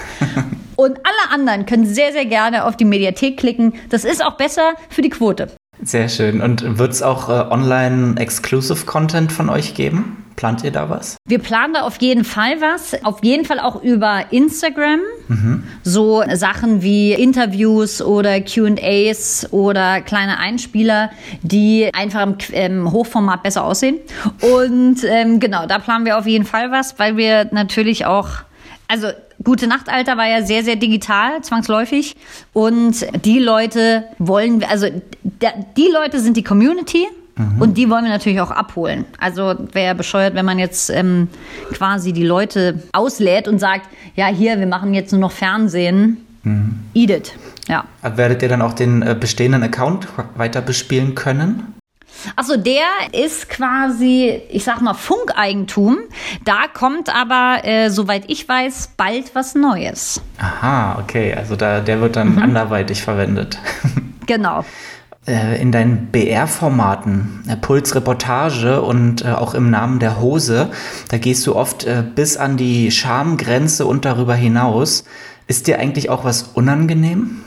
Und 0.82 0.98
alle 0.98 1.32
anderen 1.32 1.66
können 1.66 1.86
sehr, 1.86 2.10
sehr 2.10 2.26
gerne 2.26 2.64
auf 2.64 2.76
die 2.76 2.84
Mediathek 2.84 3.36
klicken. 3.36 3.74
Das 3.90 4.04
ist 4.04 4.24
auch 4.24 4.36
besser 4.36 4.74
für 4.88 5.02
die 5.02 5.10
Quote. 5.10 5.48
Sehr 5.82 6.08
schön. 6.08 6.40
Und 6.40 6.78
wird 6.78 6.92
es 6.92 7.02
auch 7.02 7.28
äh, 7.28 7.52
Online-Exclusive-Content 7.52 9.32
von 9.32 9.48
euch 9.48 9.74
geben? 9.74 10.24
Plant 10.36 10.62
ihr 10.62 10.70
da 10.70 10.88
was? 10.88 11.16
Wir 11.26 11.40
planen 11.40 11.74
da 11.74 11.82
auf 11.82 12.00
jeden 12.00 12.24
Fall 12.24 12.60
was. 12.60 13.04
Auf 13.04 13.24
jeden 13.24 13.44
Fall 13.44 13.58
auch 13.58 13.82
über 13.82 14.26
Instagram. 14.30 15.00
Mhm. 15.26 15.64
So 15.82 16.22
Sachen 16.34 16.80
wie 16.82 17.12
Interviews 17.12 18.00
oder 18.00 18.40
QAs 18.40 19.48
oder 19.50 20.00
kleine 20.00 20.38
Einspieler, 20.38 21.10
die 21.42 21.92
einfach 21.92 22.22
im 22.22 22.36
ähm, 22.52 22.92
Hochformat 22.92 23.42
besser 23.42 23.64
aussehen. 23.64 23.98
Und 24.40 25.02
ähm, 25.02 25.40
genau, 25.40 25.66
da 25.66 25.80
planen 25.80 26.04
wir 26.04 26.16
auf 26.16 26.26
jeden 26.26 26.44
Fall 26.44 26.70
was, 26.70 27.00
weil 27.00 27.16
wir 27.16 27.48
natürlich 27.50 28.06
auch 28.06 28.28
also 28.86 29.08
Gute 29.44 29.66
Nacht, 29.66 29.88
Alter 29.88 30.16
war 30.16 30.26
ja 30.26 30.42
sehr, 30.42 30.64
sehr 30.64 30.76
digital, 30.76 31.42
zwangsläufig. 31.42 32.16
Und 32.52 33.06
die 33.24 33.38
Leute 33.38 34.04
wollen, 34.18 34.64
also 34.64 34.86
die 35.22 35.88
Leute 35.92 36.20
sind 36.20 36.36
die 36.36 36.42
Community. 36.42 37.06
Mhm. 37.36 37.62
Und 37.62 37.78
die 37.78 37.88
wollen 37.88 38.04
wir 38.04 38.10
natürlich 38.10 38.40
auch 38.40 38.50
abholen. 38.50 39.04
Also 39.18 39.54
wäre 39.72 39.94
bescheuert, 39.94 40.34
wenn 40.34 40.44
man 40.44 40.58
jetzt 40.58 40.90
ähm, 40.90 41.28
quasi 41.72 42.12
die 42.12 42.24
Leute 42.24 42.82
auslädt 42.92 43.46
und 43.46 43.58
sagt, 43.60 43.88
ja, 44.16 44.26
hier, 44.26 44.58
wir 44.58 44.66
machen 44.66 44.92
jetzt 44.92 45.12
nur 45.12 45.20
noch 45.20 45.30
Fernsehen. 45.30 46.18
Mhm. 46.42 46.80
Eat 46.94 47.10
it. 47.10 47.34
Ja. 47.68 47.84
Werdet 48.02 48.42
ihr 48.42 48.48
dann 48.48 48.62
auch 48.62 48.72
den 48.72 49.02
äh, 49.02 49.16
bestehenden 49.18 49.62
Account 49.62 50.08
weiter 50.36 50.60
bespielen 50.60 51.14
können? 51.14 51.77
Achso, 52.36 52.56
der 52.56 52.84
ist 53.12 53.48
quasi, 53.48 54.40
ich 54.50 54.64
sag 54.64 54.80
mal, 54.80 54.94
Funkeigentum. 54.94 55.98
Da 56.44 56.66
kommt 56.72 57.14
aber, 57.14 57.64
äh, 57.64 57.90
soweit 57.90 58.24
ich 58.28 58.48
weiß, 58.48 58.94
bald 58.96 59.34
was 59.34 59.54
Neues. 59.54 60.20
Aha, 60.38 60.98
okay. 61.00 61.34
Also 61.34 61.56
da, 61.56 61.80
der 61.80 62.00
wird 62.00 62.16
dann 62.16 62.32
mhm. 62.32 62.42
anderweitig 62.42 63.02
verwendet. 63.02 63.58
Genau 64.26 64.62
äh, 65.26 65.58
in 65.58 65.72
deinen 65.72 66.08
BR-Formaten, 66.08 67.44
äh, 67.48 67.56
Pulsreportage 67.56 68.82
und 68.82 69.24
äh, 69.24 69.28
auch 69.28 69.54
im 69.54 69.70
Namen 69.70 70.00
der 70.00 70.20
Hose, 70.20 70.70
da 71.08 71.16
gehst 71.16 71.46
du 71.46 71.56
oft 71.56 71.86
bis 72.14 72.36
an 72.36 72.58
die 72.58 72.90
Schamgrenze 72.90 73.86
und 73.86 74.04
darüber 74.04 74.34
hinaus. 74.34 75.04
Ist 75.46 75.66
dir 75.66 75.78
eigentlich 75.78 76.10
auch 76.10 76.24
was 76.24 76.42
unangenehm? 76.42 77.40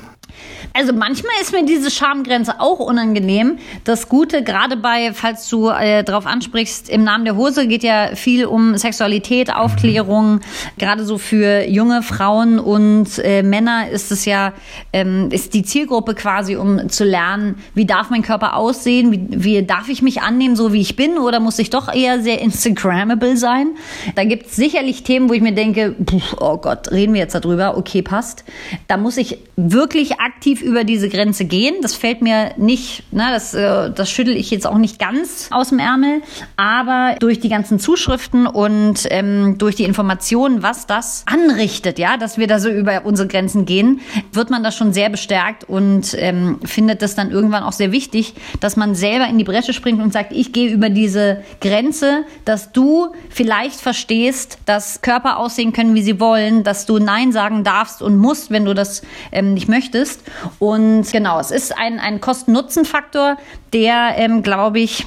Also 0.74 0.94
manchmal 0.94 1.34
ist 1.42 1.52
mir 1.52 1.66
diese 1.66 1.92
Schamgrenze 1.92 2.60
auch 2.60 2.80
unangenehm. 2.80 3.58
Das 3.84 4.10
Gute, 4.10 4.44
gerade 4.44 4.78
bei, 4.78 5.14
falls 5.14 5.50
du 5.50 5.70
äh, 5.70 6.04
darauf 6.04 6.26
ansprichst, 6.26 6.90
im 6.90 7.04
Namen 7.04 7.26
der 7.26 7.36
Hose 7.36 7.68
geht 7.68 7.84
ja 7.84 8.16
viel 8.16 8.46
um 8.46 8.78
Sexualität, 8.78 9.54
Aufklärung. 9.54 10.42
Gerade 10.78 11.06
so 11.06 11.18
für 11.18 11.68
junge 11.68 12.04
Frauen 12.04 12.60
und 12.60 13.20
äh, 13.20 13.44
Männer 13.44 13.90
ist 13.90 14.12
es 14.12 14.26
ja, 14.26 14.54
ähm, 14.94 15.30
ist 15.32 15.54
die 15.54 15.64
Zielgruppe 15.64 16.16
quasi, 16.16 16.56
um 16.56 16.90
zu 16.90 17.04
lernen, 17.04 17.56
wie 17.74 17.86
darf 17.86 18.10
mein 18.10 18.22
Körper 18.22 18.56
aussehen, 18.56 19.12
wie, 19.12 19.28
wie 19.30 19.66
darf 19.66 19.90
ich 19.90 20.02
mich 20.02 20.22
annehmen, 20.22 20.56
so 20.56 20.74
wie 20.74 20.82
ich 20.82 20.96
bin, 20.96 21.18
oder 21.18 21.40
muss 21.40 21.60
ich 21.60 21.70
doch 21.70 21.94
eher 21.94 22.22
sehr 22.22 22.42
Instagrammable 22.42 23.38
sein? 23.38 23.70
Da 24.16 24.24
gibt 24.24 24.48
es 24.48 24.56
sicherlich 24.56 25.04
Themen, 25.04 25.30
wo 25.30 25.34
ich 25.34 25.42
mir 25.42 25.54
denke, 25.54 25.96
pff, 26.04 26.36
oh 26.40 26.58
Gott, 26.58 26.92
reden 26.92 27.14
wir 27.14 27.22
jetzt 27.22 27.36
darüber, 27.36 27.78
okay, 27.78 28.02
passt. 28.02 28.44
Da 28.88 28.98
muss 28.98 29.18
ich 29.18 29.38
wirklich 29.56 30.20
aktiv 30.20 30.51
über 30.60 30.84
diese 30.84 31.08
Grenze 31.08 31.46
gehen. 31.46 31.76
Das 31.82 31.94
fällt 31.94 32.22
mir 32.22 32.52
nicht, 32.58 33.04
ne, 33.14 33.28
das, 33.32 33.54
äh, 33.54 33.92
das 33.92 34.10
schüttel 34.10 34.36
ich 34.36 34.52
jetzt 34.52 34.68
auch 34.68 34.78
nicht 34.78 35.00
ganz 35.00 35.48
aus 35.52 35.70
dem 35.70 35.80
Ärmel. 35.80 36.22
Aber 36.58 37.16
durch 37.20 37.40
die 37.40 37.50
ganzen 37.50 37.80
Zuschriften 37.80 38.48
und 38.48 39.08
ähm, 39.10 39.58
durch 39.58 39.76
die 39.76 39.84
Informationen, 39.84 40.64
was 40.64 40.88
das 40.88 41.24
anrichtet, 41.28 42.00
ja, 42.00 42.18
dass 42.18 42.38
wir 42.38 42.48
da 42.48 42.60
so 42.60 42.70
über 42.70 43.06
unsere 43.06 43.28
Grenzen 43.28 43.66
gehen, 43.66 44.02
wird 44.32 44.50
man 44.50 44.64
da 44.64 44.72
schon 44.72 44.94
sehr 44.94 45.10
bestärkt 45.10 45.64
und 45.64 46.16
ähm, 46.18 46.60
findet 46.66 47.02
das 47.02 47.16
dann 47.16 47.32
irgendwann 47.32 47.64
auch 47.64 47.72
sehr 47.72 47.92
wichtig, 47.92 48.34
dass 48.60 48.76
man 48.76 48.96
selber 48.96 49.28
in 49.28 49.38
die 49.38 49.44
Bresche 49.44 49.74
springt 49.74 50.02
und 50.02 50.12
sagt, 50.12 50.32
ich 50.32 50.54
gehe 50.54 50.72
über 50.72 50.90
diese 50.90 51.44
Grenze, 51.60 52.24
dass 52.46 52.72
du 52.72 53.10
vielleicht 53.30 53.80
verstehst, 53.80 54.58
dass 54.66 55.02
Körper 55.02 55.38
aussehen 55.38 55.74
können, 55.74 55.96
wie 55.96 56.02
sie 56.02 56.20
wollen, 56.20 56.64
dass 56.64 56.86
du 56.86 57.00
Nein 57.00 57.32
sagen 57.32 57.64
darfst 57.64 58.02
und 58.02 58.18
musst, 58.18 58.52
wenn 58.52 58.66
du 58.66 58.74
das 58.74 59.02
ähm, 59.32 59.54
nicht 59.54 59.68
möchtest. 59.68 60.22
Und 60.60 61.12
genau, 61.12 61.40
es 61.40 61.52
ist 61.52 61.78
ein, 61.78 62.00
ein 62.00 62.22
Kosten-Nutzen-Faktor, 62.22 63.38
der, 63.74 64.16
ähm, 64.18 64.44
glaube 64.44 64.80
ich, 64.80 65.06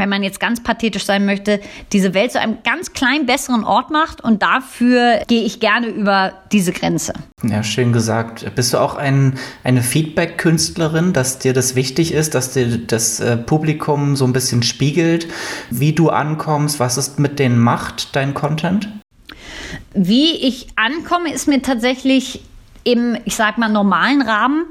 wenn 0.00 0.08
man 0.08 0.22
jetzt 0.22 0.40
ganz 0.40 0.62
pathetisch 0.62 1.04
sein 1.04 1.26
möchte, 1.26 1.60
diese 1.92 2.14
Welt 2.14 2.32
zu 2.32 2.40
einem 2.40 2.58
ganz 2.64 2.92
klein 2.92 3.26
besseren 3.26 3.64
Ort 3.64 3.90
macht 3.90 4.22
und 4.22 4.42
dafür 4.42 5.20
gehe 5.28 5.42
ich 5.42 5.60
gerne 5.60 5.88
über 5.88 6.32
diese 6.50 6.72
Grenze. 6.72 7.12
Ja, 7.42 7.62
schön 7.62 7.92
gesagt. 7.92 8.52
Bist 8.54 8.72
du 8.72 8.78
auch 8.78 8.96
ein, 8.96 9.38
eine 9.62 9.82
Feedback-Künstlerin, 9.82 11.12
dass 11.12 11.38
dir 11.38 11.52
das 11.52 11.76
wichtig 11.76 12.12
ist, 12.12 12.34
dass 12.34 12.52
dir 12.52 12.78
das 12.78 13.20
äh, 13.20 13.36
Publikum 13.36 14.16
so 14.16 14.24
ein 14.24 14.32
bisschen 14.32 14.62
spiegelt, 14.62 15.28
wie 15.70 15.92
du 15.92 16.08
ankommst, 16.08 16.80
was 16.80 16.96
es 16.96 17.18
mit 17.18 17.38
denen 17.38 17.58
macht, 17.58 18.16
dein 18.16 18.32
Content? 18.34 18.88
Wie 19.92 20.32
ich 20.32 20.68
ankomme, 20.76 21.32
ist 21.32 21.46
mir 21.46 21.62
tatsächlich 21.62 22.40
im, 22.84 23.16
ich 23.24 23.36
sag 23.36 23.58
mal, 23.58 23.68
normalen 23.68 24.22
Rahmen 24.22 24.64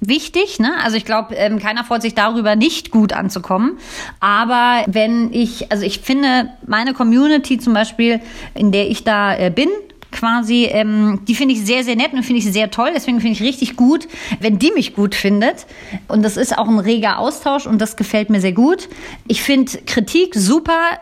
wichtig. 0.00 0.58
Ne? 0.58 0.72
Also 0.82 0.96
ich 0.96 1.04
glaube, 1.04 1.34
ähm, 1.34 1.58
keiner 1.58 1.84
freut 1.84 2.02
sich 2.02 2.14
darüber, 2.14 2.56
nicht 2.56 2.90
gut 2.90 3.12
anzukommen. 3.12 3.78
Aber 4.20 4.84
wenn 4.86 5.32
ich, 5.32 5.70
also 5.72 5.84
ich 5.84 6.00
finde, 6.00 6.50
meine 6.66 6.92
Community 6.94 7.58
zum 7.58 7.74
Beispiel, 7.74 8.20
in 8.54 8.72
der 8.72 8.90
ich 8.90 9.04
da 9.04 9.36
äh, 9.36 9.50
bin, 9.50 9.68
quasi, 10.12 10.64
ähm, 10.70 11.20
die 11.26 11.34
finde 11.34 11.54
ich 11.54 11.64
sehr, 11.64 11.84
sehr 11.84 11.96
nett 11.96 12.12
und 12.12 12.22
finde 12.22 12.38
ich 12.38 12.50
sehr 12.50 12.70
toll. 12.70 12.90
Deswegen 12.94 13.20
finde 13.20 13.34
ich 13.34 13.42
richtig 13.42 13.76
gut, 13.76 14.08
wenn 14.40 14.58
die 14.58 14.72
mich 14.72 14.94
gut 14.94 15.14
findet. 15.14 15.66
Und 16.08 16.22
das 16.22 16.36
ist 16.36 16.56
auch 16.56 16.68
ein 16.68 16.78
reger 16.78 17.18
Austausch 17.18 17.66
und 17.66 17.80
das 17.80 17.96
gefällt 17.96 18.30
mir 18.30 18.40
sehr 18.40 18.52
gut. 18.52 18.88
Ich 19.26 19.42
finde 19.42 19.72
Kritik 19.86 20.34
super. 20.34 20.98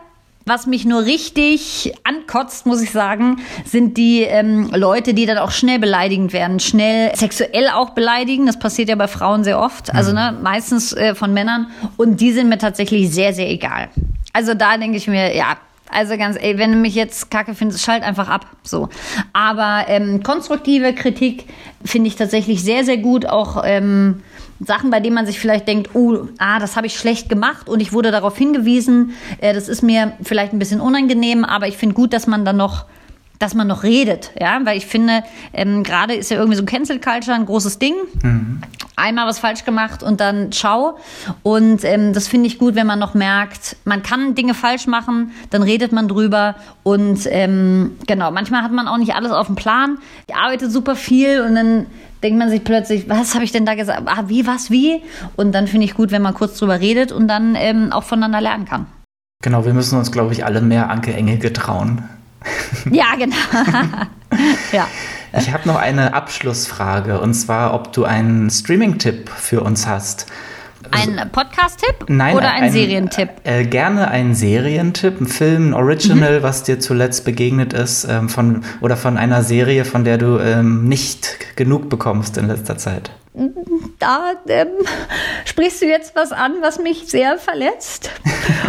Was 0.47 0.67
mich 0.67 0.85
nur 0.85 1.05
richtig 1.05 1.91
ankotzt, 2.03 2.67
muss 2.67 2.79
ich 2.79 2.91
sagen, 2.91 3.37
sind 3.65 3.97
die 3.97 4.21
ähm, 4.21 4.69
Leute, 4.75 5.15
die 5.15 5.25
dann 5.25 5.39
auch 5.39 5.49
schnell 5.49 5.79
beleidigend 5.79 6.33
werden, 6.33 6.59
schnell 6.59 7.15
sexuell 7.15 7.69
auch 7.69 7.91
beleidigen. 7.91 8.45
Das 8.45 8.59
passiert 8.59 8.89
ja 8.89 8.95
bei 8.95 9.07
Frauen 9.07 9.43
sehr 9.43 9.59
oft, 9.59 9.91
also 9.95 10.11
mhm. 10.11 10.17
ne, 10.17 10.37
meistens 10.43 10.93
äh, 10.93 11.15
von 11.15 11.33
Männern. 11.33 11.71
Und 11.97 12.21
die 12.21 12.31
sind 12.31 12.47
mir 12.47 12.59
tatsächlich 12.59 13.09
sehr, 13.09 13.33
sehr 13.33 13.49
egal. 13.49 13.89
Also 14.33 14.53
da 14.53 14.77
denke 14.77 14.97
ich 14.97 15.07
mir, 15.07 15.35
ja, 15.35 15.57
also 15.89 16.15
ganz, 16.15 16.37
ey, 16.39 16.59
wenn 16.59 16.73
du 16.73 16.77
mich 16.77 16.93
jetzt 16.93 17.31
kacke 17.31 17.55
findest, 17.55 17.83
schalt 17.83 18.03
einfach 18.03 18.29
ab. 18.29 18.45
So. 18.61 18.89
Aber 19.33 19.85
ähm, 19.87 20.21
konstruktive 20.21 20.93
Kritik 20.93 21.45
finde 21.83 22.07
ich 22.07 22.17
tatsächlich 22.17 22.63
sehr, 22.63 22.83
sehr 22.83 22.97
gut. 22.97 23.25
Auch 23.25 23.63
ähm, 23.65 24.21
Sachen, 24.59 24.89
bei 24.89 24.99
denen 24.99 25.15
man 25.15 25.25
sich 25.25 25.39
vielleicht 25.39 25.67
denkt, 25.67 25.91
oh, 25.93 26.27
ah, 26.37 26.59
das 26.59 26.75
habe 26.75 26.87
ich 26.87 26.97
schlecht 26.97 27.27
gemacht 27.27 27.67
und 27.67 27.81
ich 27.81 27.91
wurde 27.91 28.11
darauf 28.11 28.37
hingewiesen. 28.37 29.13
Äh, 29.39 29.53
das 29.53 29.67
ist 29.67 29.81
mir 29.81 30.13
vielleicht 30.23 30.53
ein 30.53 30.59
bisschen 30.59 30.81
unangenehm, 30.81 31.43
aber 31.43 31.67
ich 31.67 31.77
finde 31.77 31.95
gut, 31.95 32.13
dass 32.13 32.27
man 32.27 32.45
dann 32.45 32.57
noch 32.57 32.85
dass 33.39 33.53
man 33.53 33.67
noch 33.67 33.83
redet, 33.83 34.31
ja, 34.39 34.59
weil 34.63 34.77
ich 34.77 34.85
finde, 34.85 35.23
ähm, 35.53 35.83
gerade 35.83 36.13
ist 36.13 36.31
ja 36.31 36.37
irgendwie 36.37 36.57
so 36.57 36.63
Cancel 36.63 36.99
Culture 36.99 37.35
ein 37.35 37.45
großes 37.45 37.79
Ding. 37.79 37.93
Mhm. 38.23 38.61
Einmal 38.95 39.27
was 39.27 39.39
falsch 39.39 39.65
gemacht 39.65 40.03
und 40.03 40.21
dann 40.21 40.53
ciao. 40.53 40.97
Und 41.43 41.83
ähm, 41.83 42.13
das 42.13 42.29
finde 42.29 42.47
ich 42.47 42.57
gut, 42.57 42.75
wenn 42.75 42.87
man 42.87 42.97
noch 42.97 43.13
merkt, 43.13 43.75
man 43.83 44.03
kann 44.03 44.35
Dinge 44.35 44.53
falsch 44.53 44.87
machen, 44.87 45.31
dann 45.49 45.63
redet 45.63 45.91
man 45.91 46.07
drüber 46.07 46.55
und 46.83 47.27
ähm, 47.29 47.97
genau, 48.07 48.31
manchmal 48.31 48.63
hat 48.63 48.71
man 48.71 48.87
auch 48.87 48.97
nicht 48.97 49.15
alles 49.15 49.31
auf 49.31 49.47
dem 49.47 49.55
Plan. 49.55 49.97
Ich 50.27 50.35
arbeite 50.35 50.69
super 50.69 50.95
viel 50.95 51.41
und 51.41 51.55
dann 51.55 51.87
denkt 52.25 52.39
man 52.39 52.49
sich 52.49 52.63
plötzlich, 52.63 53.07
was 53.07 53.35
habe 53.35 53.45
ich 53.45 53.51
denn 53.51 53.67
da 53.67 53.75
gesagt? 53.75 54.01
Ah, 54.07 54.23
wie, 54.25 54.47
was, 54.47 54.71
wie? 54.71 55.03
Und 55.35 55.51
dann 55.51 55.67
finde 55.67 55.85
ich 55.85 55.93
gut, 55.93 56.09
wenn 56.09 56.23
man 56.23 56.33
kurz 56.33 56.57
drüber 56.57 56.79
redet 56.79 57.11
und 57.11 57.27
dann 57.27 57.53
ähm, 57.55 57.93
auch 57.93 58.03
voneinander 58.03 58.41
lernen 58.41 58.65
kann. 58.65 58.87
Genau, 59.43 59.63
wir 59.63 59.75
müssen 59.75 59.99
uns, 59.99 60.11
glaube 60.11 60.33
ich, 60.33 60.43
alle 60.43 60.59
mehr 60.59 60.89
Anke 60.89 61.13
Engel 61.13 61.37
getrauen. 61.37 62.03
Ja, 62.91 63.15
genau. 63.17 63.35
ja. 64.71 64.87
Ich 65.37 65.51
habe 65.51 65.67
noch 65.67 65.77
eine 65.77 66.13
Abschlussfrage 66.13 67.19
und 67.19 67.33
zwar, 67.33 67.73
ob 67.73 67.91
du 67.93 68.05
einen 68.05 68.51
Streaming-Tipp 68.51 69.29
für 69.29 69.61
uns 69.61 69.87
hast. 69.87 70.27
Ein 70.91 71.29
Podcast-Tipp 71.31 72.05
Nein, 72.07 72.35
oder 72.35 72.51
ein, 72.51 72.63
ein 72.63 72.71
Serientipp? 72.71 73.29
Äh, 73.43 73.65
gerne 73.65 74.09
ein 74.09 74.33
Serientipp, 74.33 75.19
ein 75.19 75.27
Film, 75.27 75.69
ein 75.69 75.73
Original, 75.73 76.39
mhm. 76.39 76.43
was 76.43 76.63
dir 76.63 76.79
zuletzt 76.79 77.25
begegnet 77.25 77.73
ist, 77.73 78.05
ähm, 78.09 78.29
von, 78.29 78.63
oder 78.81 78.97
von 78.97 79.17
einer 79.17 79.43
Serie, 79.43 79.85
von 79.85 80.03
der 80.03 80.17
du 80.17 80.39
ähm, 80.39 80.87
nicht 80.87 81.55
genug 81.55 81.89
bekommst 81.89 82.37
in 82.37 82.47
letzter 82.47 82.77
Zeit 82.77 83.11
da 83.99 84.33
ähm, 84.47 84.67
sprichst 85.45 85.81
du 85.81 85.85
jetzt 85.85 86.15
was 86.15 86.31
an, 86.31 86.55
was 86.61 86.79
mich 86.79 87.07
sehr 87.07 87.37
verletzt. 87.37 88.09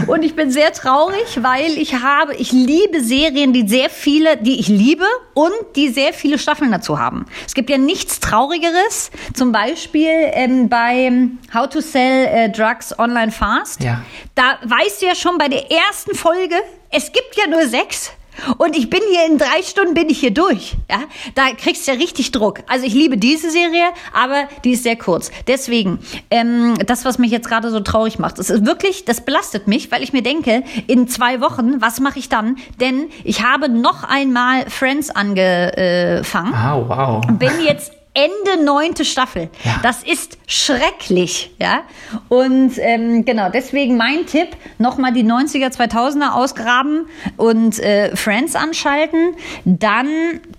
Und 0.06 0.22
ich 0.22 0.34
bin 0.34 0.50
sehr 0.50 0.72
traurig, 0.72 1.42
weil 1.42 1.78
ich 1.78 1.94
habe, 1.94 2.34
ich 2.34 2.52
liebe 2.52 3.00
Serien, 3.00 3.52
die 3.52 3.68
sehr 3.68 3.90
viele, 3.90 4.36
die 4.36 4.58
ich 4.58 4.68
liebe 4.68 5.04
und 5.34 5.52
die 5.76 5.88
sehr 5.88 6.12
viele 6.12 6.38
Staffeln 6.38 6.72
dazu 6.72 6.98
haben. 6.98 7.26
Es 7.46 7.54
gibt 7.54 7.70
ja 7.70 7.78
nichts 7.78 8.20
Traurigeres, 8.20 9.10
zum 9.34 9.52
Beispiel 9.52 10.10
ähm, 10.10 10.68
bei 10.68 11.28
How 11.54 11.68
to 11.68 11.80
Sell 11.80 12.26
äh, 12.26 12.50
Drugs 12.50 12.98
Online 12.98 13.32
Fast. 13.32 13.82
Ja. 13.82 14.02
Da 14.34 14.58
weißt 14.64 15.02
du 15.02 15.06
ja 15.06 15.14
schon 15.14 15.38
bei 15.38 15.48
der 15.48 15.70
ersten 15.70 16.14
Folge, 16.14 16.56
es 16.90 17.12
gibt 17.12 17.36
ja 17.36 17.46
nur 17.46 17.66
sechs. 17.66 18.10
Und 18.58 18.76
ich 18.76 18.90
bin 18.90 19.00
hier 19.10 19.26
in 19.26 19.38
drei 19.38 19.62
Stunden 19.62 19.94
bin 19.94 20.08
ich 20.08 20.20
hier 20.20 20.32
durch. 20.32 20.74
Ja, 20.90 21.00
da 21.34 21.50
kriegst 21.56 21.86
du 21.86 21.92
ja 21.92 21.98
richtig 21.98 22.32
Druck. 22.32 22.60
Also 22.66 22.86
ich 22.86 22.94
liebe 22.94 23.16
diese 23.16 23.50
Serie, 23.50 23.86
aber 24.12 24.48
die 24.64 24.72
ist 24.72 24.82
sehr 24.82 24.96
kurz. 24.96 25.30
Deswegen 25.46 25.98
ähm, 26.30 26.74
das, 26.86 27.04
was 27.04 27.18
mich 27.18 27.30
jetzt 27.30 27.48
gerade 27.48 27.70
so 27.70 27.80
traurig 27.80 28.18
macht, 28.18 28.38
das 28.38 28.50
ist 28.50 28.66
wirklich, 28.66 29.04
das 29.04 29.24
belastet 29.24 29.66
mich, 29.66 29.90
weil 29.90 30.02
ich 30.02 30.12
mir 30.12 30.22
denke, 30.22 30.62
in 30.86 31.08
zwei 31.08 31.40
Wochen, 31.40 31.80
was 31.80 32.00
mache 32.00 32.18
ich 32.18 32.28
dann? 32.28 32.56
Denn 32.80 33.08
ich 33.24 33.42
habe 33.42 33.68
noch 33.68 34.04
einmal 34.04 34.68
Friends 34.70 35.10
angefangen. 35.10 36.54
Ah, 36.54 36.76
wow. 36.86 37.26
Bin 37.38 37.52
jetzt 37.64 37.92
Ende 38.16 38.64
neunte 38.64 39.04
Staffel. 39.04 39.50
Ja. 39.62 39.78
Das 39.82 40.02
ist 40.02 40.38
schrecklich, 40.46 41.54
ja. 41.60 41.82
Und 42.28 42.72
ähm, 42.78 43.26
genau, 43.26 43.50
deswegen 43.50 43.98
mein 43.98 44.24
Tipp, 44.24 44.48
nochmal 44.78 45.12
die 45.12 45.22
90er, 45.22 45.68
2000er 45.68 46.32
ausgraben 46.32 47.06
und 47.36 47.78
äh, 47.78 48.16
Friends 48.16 48.56
anschalten. 48.56 49.34
Dann 49.66 50.08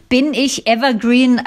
bin 0.07 0.35
ich 0.35 0.67
Evergreen, 0.67 1.41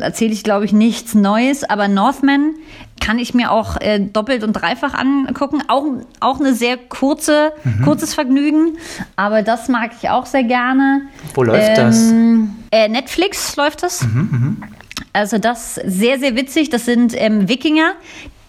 erzähle 0.00 0.32
ich 0.32 0.44
glaube 0.44 0.66
ich 0.66 0.72
nichts 0.72 1.14
Neues, 1.14 1.64
aber 1.64 1.88
Northman 1.88 2.54
kann 3.00 3.18
ich 3.18 3.32
mir 3.32 3.50
auch 3.50 3.80
äh, 3.80 4.00
doppelt 4.00 4.44
und 4.44 4.52
dreifach 4.52 4.92
angucken. 4.92 5.62
Auch, 5.68 5.84
auch 6.20 6.40
eine 6.40 6.52
sehr 6.52 6.76
kurze, 6.76 7.52
mhm. 7.64 7.84
kurzes 7.84 8.12
Vergnügen, 8.12 8.76
aber 9.16 9.42
das 9.42 9.68
mag 9.68 9.92
ich 9.98 10.10
auch 10.10 10.26
sehr 10.26 10.44
gerne. 10.44 11.02
Wo 11.34 11.42
läuft 11.42 11.78
ähm, 11.78 12.54
das? 12.70 12.78
Äh, 12.78 12.88
Netflix 12.88 13.56
läuft 13.56 13.82
das. 13.82 14.02
Mhm, 14.02 14.56
mh. 14.60 14.77
Also 15.12 15.38
das 15.38 15.76
sehr, 15.76 16.18
sehr 16.18 16.36
witzig. 16.36 16.70
Das 16.70 16.84
sind 16.84 17.12
ähm, 17.16 17.48
Wikinger, 17.48 17.94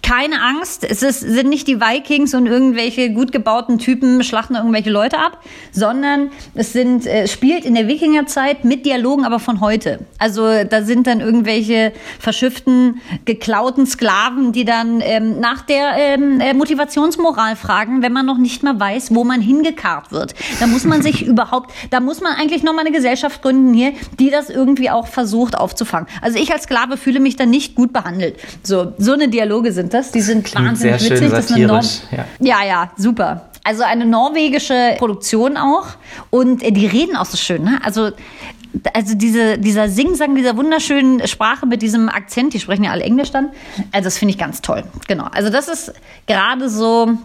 keine 0.09 0.41
Angst, 0.41 0.83
es 0.89 1.03
ist, 1.03 1.19
sind 1.19 1.49
nicht 1.49 1.67
die 1.67 1.79
Vikings 1.79 2.33
und 2.33 2.47
irgendwelche 2.47 3.11
gut 3.11 3.31
gebauten 3.31 3.77
Typen 3.77 4.23
schlachten 4.23 4.55
irgendwelche 4.55 4.89
Leute 4.89 5.19
ab, 5.19 5.43
sondern 5.71 6.31
es 6.55 6.73
sind, 6.73 7.05
äh, 7.05 7.27
spielt 7.27 7.63
in 7.63 7.75
der 7.75 7.87
Wikingerzeit 7.87 8.65
mit 8.65 8.87
Dialogen, 8.87 9.23
aber 9.23 9.37
von 9.37 9.61
heute. 9.61 9.99
Also 10.17 10.63
da 10.63 10.81
sind 10.81 11.05
dann 11.05 11.21
irgendwelche 11.21 11.93
verschifften, 12.17 13.01
geklauten 13.25 13.85
Sklaven, 13.85 14.51
die 14.51 14.65
dann 14.65 14.99
ähm, 15.01 15.39
nach 15.39 15.61
der 15.61 15.91
ähm, 15.95 16.39
äh, 16.39 16.55
Motivationsmoral 16.55 17.55
fragen, 17.55 18.01
wenn 18.01 18.11
man 18.11 18.25
noch 18.25 18.39
nicht 18.39 18.63
mal 18.63 18.79
weiß, 18.79 19.13
wo 19.13 19.23
man 19.23 19.41
hingekarrt 19.41 20.11
wird. 20.11 20.33
Da 20.59 20.65
muss 20.65 20.85
man 20.85 21.03
sich 21.03 21.23
überhaupt, 21.27 21.71
da 21.91 21.99
muss 21.99 22.19
man 22.19 22.33
eigentlich 22.33 22.63
noch 22.63 22.73
mal 22.73 22.81
eine 22.81 22.91
Gesellschaft 22.91 23.43
gründen 23.43 23.75
hier, 23.75 23.93
die 24.19 24.31
das 24.31 24.49
irgendwie 24.49 24.89
auch 24.89 25.05
versucht 25.05 25.55
aufzufangen. 25.55 26.09
Also 26.23 26.39
ich 26.39 26.51
als 26.51 26.63
Sklave 26.63 26.97
fühle 26.97 27.19
mich 27.19 27.35
dann 27.35 27.51
nicht 27.51 27.75
gut 27.75 27.93
behandelt. 27.93 28.37
So, 28.63 28.93
so 28.97 29.13
eine 29.13 29.27
Dialoge 29.27 29.71
sind 29.71 29.93
das 29.93 29.98
das. 29.99 30.11
Die 30.11 30.21
sind 30.21 30.45
Klingt 30.45 30.67
wahnsinnig 30.67 31.01
sehr 31.01 31.11
witzig. 31.11 31.29
Schön 31.29 31.41
satirisch, 31.41 31.99
ja. 32.11 32.25
ja, 32.39 32.65
ja, 32.65 32.91
super. 32.97 33.49
Also 33.63 33.83
eine 33.83 34.05
norwegische 34.05 34.95
Produktion 34.97 35.57
auch. 35.57 35.87
Und 36.29 36.63
äh, 36.63 36.71
die 36.71 36.87
reden 36.87 37.15
auch 37.15 37.25
so 37.25 37.37
schön. 37.37 37.63
Ne? 37.63 37.79
Also 37.83 38.11
also 38.93 39.15
diese, 39.15 39.57
dieser 39.57 39.89
Singsang 39.89 40.35
dieser 40.35 40.55
wunderschönen 40.55 41.27
Sprache 41.27 41.65
mit 41.65 41.81
diesem 41.81 42.07
Akzent, 42.07 42.53
die 42.53 42.59
sprechen 42.59 42.83
ja 42.83 42.91
alle 42.91 43.03
Englisch 43.03 43.31
dann. 43.31 43.49
Also 43.91 44.05
das 44.05 44.17
finde 44.17 44.33
ich 44.33 44.37
ganz 44.37 44.61
toll. 44.61 44.83
Genau. 45.07 45.25
Also 45.31 45.49
das 45.49 45.67
ist 45.67 45.93
gerade 46.27 46.69
so 46.69 47.17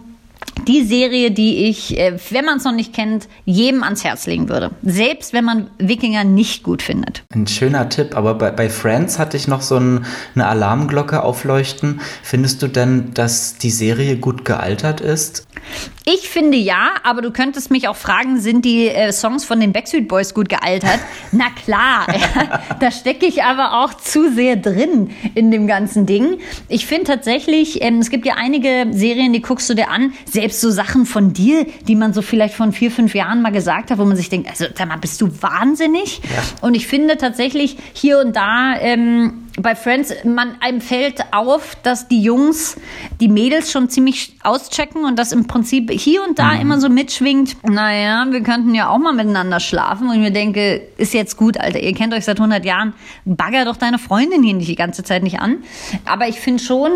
die 0.67 0.83
Serie, 0.83 1.31
die 1.31 1.67
ich, 1.67 1.97
äh, 1.97 2.17
wenn 2.31 2.45
man 2.45 2.57
es 2.57 2.63
noch 2.63 2.71
nicht 2.71 2.93
kennt, 2.93 3.27
jedem 3.45 3.83
ans 3.83 4.03
Herz 4.03 4.25
legen 4.25 4.49
würde. 4.49 4.71
Selbst 4.83 5.33
wenn 5.33 5.45
man 5.45 5.67
Wikinger 5.77 6.23
nicht 6.23 6.63
gut 6.63 6.81
findet. 6.81 7.23
Ein 7.33 7.47
schöner 7.47 7.89
Tipp, 7.89 8.15
aber 8.15 8.35
bei, 8.35 8.51
bei 8.51 8.69
Friends 8.69 9.19
hatte 9.19 9.37
ich 9.37 9.47
noch 9.47 9.61
so 9.61 9.77
ein, 9.77 10.05
eine 10.33 10.47
Alarmglocke 10.47 11.23
aufleuchten. 11.23 12.01
Findest 12.23 12.61
du 12.61 12.67
denn, 12.67 13.13
dass 13.13 13.57
die 13.57 13.69
Serie 13.69 14.17
gut 14.17 14.45
gealtert 14.45 15.01
ist? 15.01 15.45
Ich 16.05 16.29
finde 16.29 16.57
ja, 16.57 16.91
aber 17.03 17.21
du 17.21 17.31
könntest 17.31 17.71
mich 17.71 17.87
auch 17.87 17.95
fragen, 17.95 18.39
sind 18.39 18.63
die 18.63 18.87
äh, 18.87 19.11
Songs 19.11 19.43
von 19.43 19.59
den 19.59 19.73
Backstreet 19.73 20.07
Boys 20.07 20.33
gut 20.33 20.49
gealtert? 20.49 20.99
Na 21.31 21.45
klar, 21.49 22.05
da 22.79 22.91
stecke 22.91 23.25
ich 23.25 23.43
aber 23.43 23.83
auch 23.83 23.95
zu 23.95 24.31
sehr 24.31 24.55
drin 24.55 25.09
in 25.33 25.49
dem 25.49 25.65
ganzen 25.67 26.05
Ding. 26.05 26.37
Ich 26.67 26.85
finde 26.85 27.05
tatsächlich, 27.05 27.81
ähm, 27.81 27.99
es 27.99 28.09
gibt 28.09 28.25
ja 28.25 28.35
einige 28.37 28.87
Serien, 28.91 29.33
die 29.33 29.41
guckst 29.41 29.69
du 29.69 29.73
dir 29.73 29.89
an, 29.89 30.13
selbst 30.25 30.61
so 30.61 30.69
Sachen 30.69 31.05
von 31.05 31.33
dir, 31.33 31.65
die 31.87 31.95
man 31.95 32.13
so 32.13 32.21
vielleicht 32.21 32.53
von 32.53 32.71
vier, 32.71 32.91
fünf 32.91 33.15
Jahren 33.15 33.41
mal 33.41 33.51
gesagt 33.51 33.89
hat, 33.89 33.97
wo 33.97 34.05
man 34.05 34.15
sich 34.15 34.29
denkt, 34.29 34.49
also 34.49 34.65
sag 34.75 34.87
mal, 34.87 34.97
bist 34.97 35.21
du 35.21 35.41
wahnsinnig? 35.41 36.21
Ja. 36.23 36.67
Und 36.67 36.75
ich 36.75 36.87
finde 36.87 37.17
tatsächlich 37.17 37.77
hier 37.93 38.19
und 38.19 38.35
da 38.35 38.75
ähm, 38.79 39.44
bei 39.57 39.75
Friends, 39.75 40.13
man 40.25 40.55
einem 40.59 40.81
fällt 40.81 41.21
auf, 41.31 41.75
dass 41.83 42.07
die 42.07 42.21
Jungs 42.21 42.77
die 43.21 43.29
Mädels 43.29 43.71
schon 43.71 43.89
ziemlich 43.89 44.35
auschecken 44.43 45.05
und 45.05 45.17
das 45.17 45.31
im 45.31 45.47
Prinzip 45.47 45.91
hier 45.91 46.23
und 46.23 46.39
da 46.39 46.53
mhm. 46.53 46.61
immer 46.61 46.81
so 46.81 46.89
mitschwingt, 46.89 47.57
naja, 47.63 48.25
wir 48.29 48.43
könnten 48.43 48.75
ja 48.75 48.89
auch 48.89 48.97
mal 48.97 49.13
miteinander 49.13 49.59
schlafen. 49.59 50.09
Und 50.09 50.15
ich 50.15 50.19
mir 50.19 50.31
denke, 50.31 50.81
ist 50.97 51.13
jetzt 51.13 51.37
gut, 51.37 51.57
Alter, 51.57 51.79
ihr 51.79 51.93
kennt 51.93 52.13
euch 52.13 52.25
seit 52.25 52.37
100 52.37 52.65
Jahren, 52.65 52.93
bagger 53.23 53.65
doch 53.65 53.77
deine 53.77 53.97
Freundin 53.97 54.43
hier 54.43 54.53
nicht 54.53 54.69
die 54.69 54.75
ganze 54.75 55.03
Zeit 55.03 55.23
nicht 55.23 55.39
an. 55.39 55.63
Aber 56.05 56.27
ich 56.27 56.39
finde 56.39 56.61
schon 56.61 56.91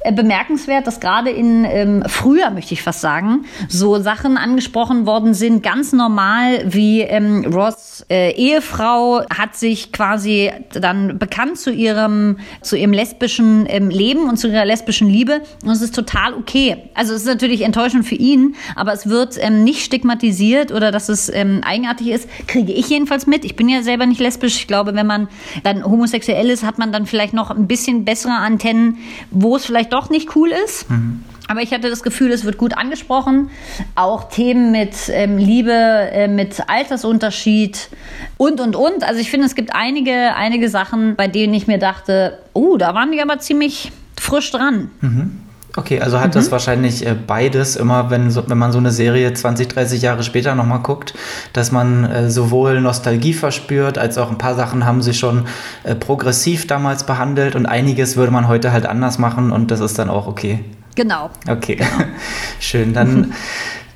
äh, 0.00 0.12
bemerkenswert, 0.12 0.86
dass 0.86 1.00
gerade 1.00 1.30
in 1.30 1.64
ähm, 1.64 2.04
früher, 2.06 2.50
möchte 2.50 2.74
ich 2.74 2.82
fast 2.82 3.00
sagen, 3.00 3.44
so 3.68 3.98
Sachen 3.98 4.36
angesprochen 4.36 5.06
worden 5.06 5.34
sind, 5.34 5.62
ganz 5.62 5.92
normal, 5.92 6.62
wie 6.66 7.00
ähm, 7.00 7.44
Ross 7.52 8.04
äh, 8.08 8.30
Ehefrau 8.32 9.22
hat 9.36 9.56
sich 9.56 9.92
quasi 9.92 10.52
dann 10.72 11.18
bekannt 11.18 11.58
zu 11.58 11.72
ihrem, 12.04 12.38
zu 12.60 12.76
ihrem 12.76 12.92
lesbischen 12.92 13.66
ähm, 13.68 13.90
Leben 13.90 14.28
und 14.28 14.36
zu 14.36 14.48
ihrer 14.48 14.64
lesbischen 14.64 15.08
Liebe. 15.08 15.42
Und 15.64 15.70
es 15.70 15.82
ist 15.82 15.94
total 15.94 16.34
okay. 16.34 16.76
Also 16.94 17.14
es 17.14 17.22
ist 17.22 17.26
natürlich 17.26 17.62
enttäuschend 17.62 18.06
für 18.06 18.14
ihn, 18.14 18.54
aber 18.76 18.92
es 18.92 19.08
wird 19.08 19.36
ähm, 19.40 19.64
nicht 19.64 19.84
stigmatisiert 19.84 20.72
oder 20.72 20.92
dass 20.92 21.08
es 21.08 21.32
ähm, 21.32 21.60
eigenartig 21.64 22.08
ist, 22.08 22.28
kriege 22.46 22.72
ich 22.72 22.88
jedenfalls 22.88 23.26
mit. 23.26 23.44
Ich 23.44 23.56
bin 23.56 23.68
ja 23.68 23.82
selber 23.82 24.06
nicht 24.06 24.20
lesbisch. 24.20 24.56
Ich 24.56 24.66
glaube, 24.66 24.94
wenn 24.94 25.06
man 25.06 25.28
dann 25.62 25.84
homosexuell 25.84 26.50
ist, 26.50 26.62
hat 26.62 26.78
man 26.78 26.92
dann 26.92 27.06
vielleicht 27.06 27.34
noch 27.34 27.50
ein 27.50 27.66
bisschen 27.66 28.04
bessere 28.04 28.34
Antennen, 28.34 28.98
wo 29.30 29.56
es 29.56 29.64
vielleicht 29.64 29.92
doch 29.92 30.10
nicht 30.10 30.36
cool 30.36 30.50
ist. 30.64 30.90
Mhm. 30.90 31.20
Aber 31.48 31.60
ich 31.60 31.72
hatte 31.72 31.90
das 31.90 32.02
Gefühl, 32.02 32.32
es 32.32 32.44
wird 32.44 32.56
gut 32.56 32.76
angesprochen. 32.76 33.50
Auch 33.94 34.28
Themen 34.30 34.72
mit 34.72 34.94
ähm, 35.08 35.36
Liebe, 35.36 35.72
äh, 35.72 36.28
mit 36.28 36.68
Altersunterschied 36.68 37.88
und, 38.36 38.60
und, 38.60 38.76
und. 38.76 39.04
Also 39.04 39.20
ich 39.20 39.30
finde, 39.30 39.46
es 39.46 39.54
gibt 39.54 39.74
einige, 39.74 40.34
einige 40.36 40.68
Sachen, 40.68 41.16
bei 41.16 41.28
denen 41.28 41.52
ich 41.54 41.66
mir 41.66 41.78
dachte, 41.78 42.38
oh, 42.52 42.76
da 42.76 42.94
waren 42.94 43.12
die 43.12 43.20
aber 43.20 43.38
ziemlich 43.38 43.92
frisch 44.18 44.50
dran. 44.50 44.90
Mhm. 45.00 45.40
Okay, 45.76 46.00
also 46.00 46.20
hat 46.20 46.28
mhm. 46.28 46.32
das 46.34 46.52
wahrscheinlich 46.52 47.04
äh, 47.04 47.14
beides 47.14 47.74
immer, 47.74 48.08
wenn, 48.08 48.30
so, 48.30 48.48
wenn 48.48 48.58
man 48.58 48.70
so 48.70 48.78
eine 48.78 48.92
Serie 48.92 49.32
20, 49.32 49.68
30 49.68 50.02
Jahre 50.02 50.22
später 50.22 50.54
nochmal 50.54 50.78
guckt, 50.80 51.14
dass 51.52 51.72
man 51.72 52.04
äh, 52.04 52.30
sowohl 52.30 52.80
Nostalgie 52.80 53.34
verspürt, 53.34 53.98
als 53.98 54.16
auch 54.16 54.30
ein 54.30 54.38
paar 54.38 54.54
Sachen 54.54 54.86
haben 54.86 55.02
sie 55.02 55.14
schon 55.14 55.46
äh, 55.82 55.96
progressiv 55.96 56.68
damals 56.68 57.04
behandelt 57.04 57.56
und 57.56 57.66
einiges 57.66 58.16
würde 58.16 58.30
man 58.30 58.46
heute 58.46 58.70
halt 58.70 58.86
anders 58.86 59.18
machen 59.18 59.50
und 59.50 59.72
das 59.72 59.80
ist 59.80 59.98
dann 59.98 60.10
auch 60.10 60.28
okay. 60.28 60.60
Genau. 60.94 61.30
Okay, 61.48 61.76
genau. 61.76 62.04
schön. 62.60 62.92
Dann 62.92 63.32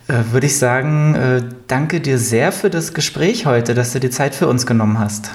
äh, 0.08 0.14
würde 0.32 0.46
ich 0.46 0.58
sagen, 0.58 1.14
äh, 1.14 1.42
danke 1.66 2.00
dir 2.00 2.18
sehr 2.18 2.52
für 2.52 2.70
das 2.70 2.94
Gespräch 2.94 3.46
heute, 3.46 3.74
dass 3.74 3.92
du 3.92 4.00
dir 4.00 4.10
Zeit 4.10 4.34
für 4.34 4.48
uns 4.48 4.66
genommen 4.66 4.98
hast. 4.98 5.30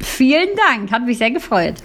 Vielen 0.00 0.50
Dank, 0.68 0.90
hat 0.92 1.04
mich 1.04 1.18
sehr 1.18 1.30
gefreut. 1.30 1.76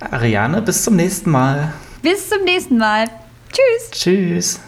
Ariane, 0.00 0.62
bis 0.62 0.84
zum 0.84 0.96
nächsten 0.96 1.30
Mal. 1.30 1.72
Bis 2.02 2.28
zum 2.28 2.44
nächsten 2.44 2.78
Mal. 2.78 3.06
Tschüss. 3.50 3.90
Tschüss. 3.90 4.60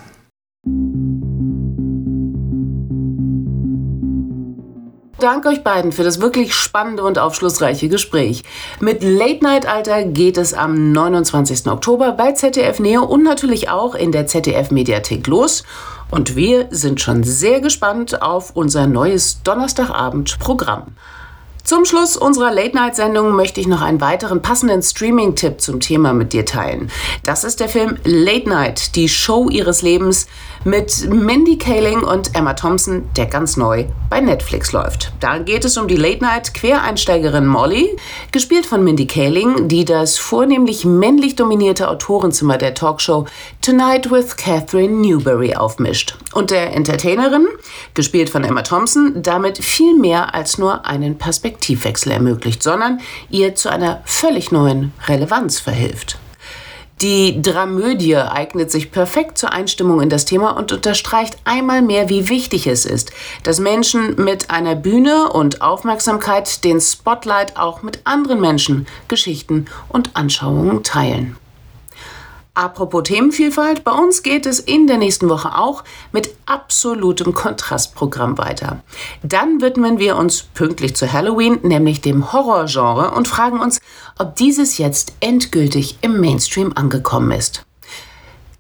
Danke 5.21 5.49
euch 5.49 5.63
beiden 5.63 5.93
für 5.93 6.03
das 6.03 6.23
wirklich 6.23 6.55
spannende 6.55 7.03
und 7.03 7.19
aufschlussreiche 7.19 7.91
Gespräch. 7.91 8.43
Mit 8.81 9.03
Late 9.03 9.45
Night 9.45 9.67
Alter 9.67 10.05
geht 10.05 10.39
es 10.39 10.55
am 10.55 10.93
29. 10.93 11.67
Oktober 11.67 12.13
bei 12.13 12.33
ZDF 12.33 12.81
Neo 12.81 13.05
und 13.05 13.23
natürlich 13.23 13.69
auch 13.69 13.95
in 13.95 14.13
der 14.13 14.27
ZDF 14.27 14.71
Mediathek 14.71 15.27
los. 15.27 15.65
Und 16.11 16.37
wir 16.37 16.69
sind 16.71 17.03
schon 17.03 17.23
sehr 17.23 17.61
gespannt 17.61 18.23
auf 18.23 18.57
unser 18.57 18.87
neues 18.87 19.43
Donnerstagabend-Programm. 19.43 20.95
Zum 21.65 21.85
Schluss 21.85 22.17
unserer 22.17 22.51
Late-Night-Sendung 22.51 23.33
möchte 23.33 23.61
ich 23.61 23.69
noch 23.69 23.83
einen 23.83 24.01
weiteren 24.01 24.41
passenden 24.41 24.83
Streaming-Tipp 24.83 25.61
zum 25.61 25.81
Thema 25.81 26.15
mit 26.15 26.33
dir 26.33 26.47
teilen. 26.47 26.91
Das 27.25 27.45
ist 27.45 27.61
der 27.61 27.69
Film 27.69 27.99
Late 28.05 28.49
Night, 28.49 28.97
die 28.97 29.09
Show 29.09 29.51
ihres 29.51 29.83
Lebens 29.83 30.27
mit 30.65 31.09
Mindy 31.09 31.57
Kaling 31.57 32.03
und 32.03 32.35
Emma 32.35 32.53
Thompson, 32.53 33.09
der 33.17 33.27
ganz 33.27 33.57
neu 33.57 33.87
bei 34.11 34.21
Netflix 34.21 34.73
läuft. 34.73 35.13
Da 35.21 35.39
geht 35.39 35.65
es 35.65 35.79
um 35.79 35.89
die 35.89 35.97
Late-Night-Quereinsteigerin 35.97 37.47
Molly, 37.47 37.97
gespielt 38.33 38.67
von 38.67 38.85
Mindy 38.85 39.07
Kaling, 39.07 39.69
die 39.69 39.85
das 39.85 40.19
vornehmlich 40.19 40.85
männlich 40.85 41.37
dominierte 41.37 41.89
Autorenzimmer 41.89 42.59
der 42.59 42.75
Talkshow 42.75 43.27
Tonight 43.63 44.11
with 44.11 44.37
Catherine 44.37 44.97
Newberry 45.01 45.55
aufmischt. 45.55 46.17
Und 46.33 46.51
der 46.51 46.75
Entertainerin, 46.75 47.47
gespielt 47.95 48.29
von 48.29 48.45
Emma 48.45 48.63
Thompson, 48.63 49.23
damit 49.23 49.59
viel 49.59 49.97
mehr 49.97 50.35
als 50.35 50.59
nur 50.59 50.85
einen 50.85 51.17
Perspektivwechsel 51.17 52.13
ermöglicht, 52.13 52.63
sondern 52.63 53.01
ihr 53.31 53.55
zu 53.55 53.71
einer 53.71 54.03
völlig 54.05 54.53
neuen 54.53 54.93
Relevanz 55.09 55.59
verhilft. 55.59 56.19
Die 57.03 57.41
Dramödie 57.41 58.17
eignet 58.17 58.71
sich 58.71 58.93
perfekt 58.93 59.39
zur 59.39 59.55
Einstimmung 59.55 60.03
in 60.03 60.11
das 60.11 60.27
Thema 60.27 60.51
und 60.51 60.71
unterstreicht 60.71 61.39
einmal 61.45 61.81
mehr, 61.81 62.11
wie 62.11 62.29
wichtig 62.29 62.67
es 62.67 62.85
ist, 62.85 63.11
dass 63.43 63.59
Menschen 63.59 64.23
mit 64.23 64.51
einer 64.51 64.75
Bühne 64.75 65.33
und 65.33 65.63
Aufmerksamkeit 65.63 66.63
den 66.63 66.79
Spotlight 66.79 67.57
auch 67.57 67.81
mit 67.83 68.01
anderen 68.05 68.43
Menschen, 68.43 68.87
Geschichten 69.09 69.65
und 69.89 70.15
Anschauungen 70.15 70.83
teilen. 70.83 71.39
Apropos 72.53 73.05
Themenvielfalt, 73.05 73.85
bei 73.85 73.93
uns 73.93 74.23
geht 74.23 74.45
es 74.45 74.59
in 74.59 74.87
der 74.87 74.99
nächsten 74.99 75.31
Woche 75.31 75.57
auch 75.57 75.85
mit 76.13 76.35
absolutem 76.45 77.33
Kontrastprogramm 77.33 78.37
weiter. 78.39 78.83
Dann 79.23 79.63
widmen 79.63 79.99
wir 79.99 80.17
uns 80.17 80.43
pünktlich 80.43 80.97
zu 80.97 81.11
Halloween, 81.11 81.61
nämlich 81.63 82.03
dem 82.03 82.33
Horrorgenre, 82.33 83.13
und 83.13 83.29
fragen 83.29 83.61
uns, 83.61 83.81
ob 84.21 84.37
dieses 84.37 84.79
jetzt 84.79 85.15
endgültig 85.21 85.99
im 86.03 86.21
Mainstream 86.21 86.73
angekommen 86.75 87.33
ist. 87.33 87.65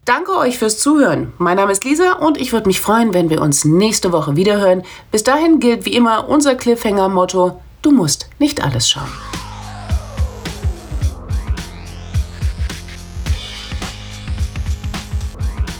Danke 0.06 0.36
euch 0.36 0.58
fürs 0.58 0.78
Zuhören. 0.78 1.32
Mein 1.38 1.58
Name 1.58 1.70
ist 1.70 1.84
Lisa 1.84 2.14
und 2.14 2.40
ich 2.40 2.52
würde 2.52 2.66
mich 2.66 2.80
freuen, 2.80 3.12
wenn 3.12 3.28
wir 3.28 3.42
uns 3.42 3.64
nächste 3.66 4.10
Woche 4.10 4.34
wiederhören. 4.34 4.82
Bis 5.12 5.22
dahin 5.22 5.60
gilt 5.60 5.84
wie 5.84 5.92
immer 5.92 6.28
unser 6.28 6.54
Cliffhanger-Motto: 6.54 7.60
Du 7.82 7.92
musst 7.92 8.30
nicht 8.38 8.64
alles 8.64 8.88
schauen. 8.88 9.12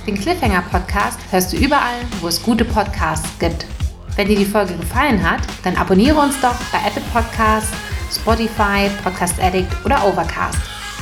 Den 0.07 0.19
Cliffhanger 0.19 0.63
Podcast 0.71 1.19
hörst 1.31 1.53
du 1.53 1.57
überall, 1.57 2.01
wo 2.21 2.29
es 2.29 2.43
gute 2.43 2.65
Podcasts 2.65 3.29
gibt. 3.39 3.65
Wenn 4.17 4.29
dir 4.29 4.37
die 4.37 4.45
Folge 4.45 4.75
gefallen 4.77 5.29
hat, 5.29 5.41
dann 5.65 5.77
abonniere 5.77 6.19
uns 6.19 6.35
doch 6.41 6.57
bei 6.73 6.79
Apple 6.87 7.03
Podcasts, 7.13 7.73
Spotify, 8.15 8.91
Podcast 9.03 9.41
Addict 9.41 9.73
oder 9.85 10.05
Overcast. 10.07 10.59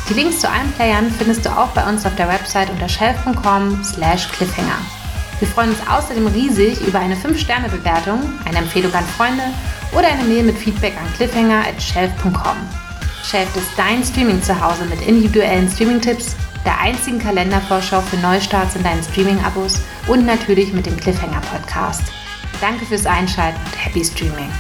Die 0.09 0.15
Links 0.15 0.41
zu 0.41 0.49
allen 0.49 0.73
Playern 0.73 1.11
findest 1.11 1.45
du 1.45 1.51
auch 1.51 1.69
bei 1.69 1.87
uns 1.87 2.07
auf 2.07 2.15
der 2.17 2.29
Website 2.29 2.71
unter 2.71 2.89
shelf.com/slash 2.89 4.29
cliffhanger. 4.29 4.79
Wir 5.39 5.49
freuen 5.49 5.71
uns 5.71 5.79
außerdem 5.89 6.27
riesig 6.29 6.81
über 6.81 6.99
eine 6.99 7.15
5-Sterne-Bewertung, 7.15 8.21
eine 8.45 8.59
Empfehlung 8.59 8.93
an 8.95 9.05
Freunde 9.05 9.45
oder 9.93 10.09
eine 10.09 10.25
Mail 10.25 10.43
mit 10.43 10.59
Feedback 10.59 10.95
an 10.97 11.13
cliffhanger.shelf.com. 11.15 12.57
Shelf 13.23 13.55
ist 13.57 13.71
dein 13.77 14.03
Streaming-Zuhause 14.03 14.87
mit 14.87 15.01
individuellen 15.07 15.71
Streaming-Tipps 15.71 16.35
der 16.65 16.81
einzigen 16.81 17.19
Kalendervorschau 17.19 18.01
für 18.01 18.17
Neustarts 18.17 18.75
in 18.75 18.83
deinen 18.83 19.03
Streaming-Abos 19.03 19.81
und 20.07 20.27
natürlich 20.27 20.73
mit 20.73 20.87
dem 20.87 20.97
Cliffhanger-Podcast. 20.97 22.03
Danke 22.61 22.85
fürs 22.87 23.07
Einschalten 23.07 23.61
und 23.65 23.85
happy 23.85 24.05
Streaming! 24.05 24.51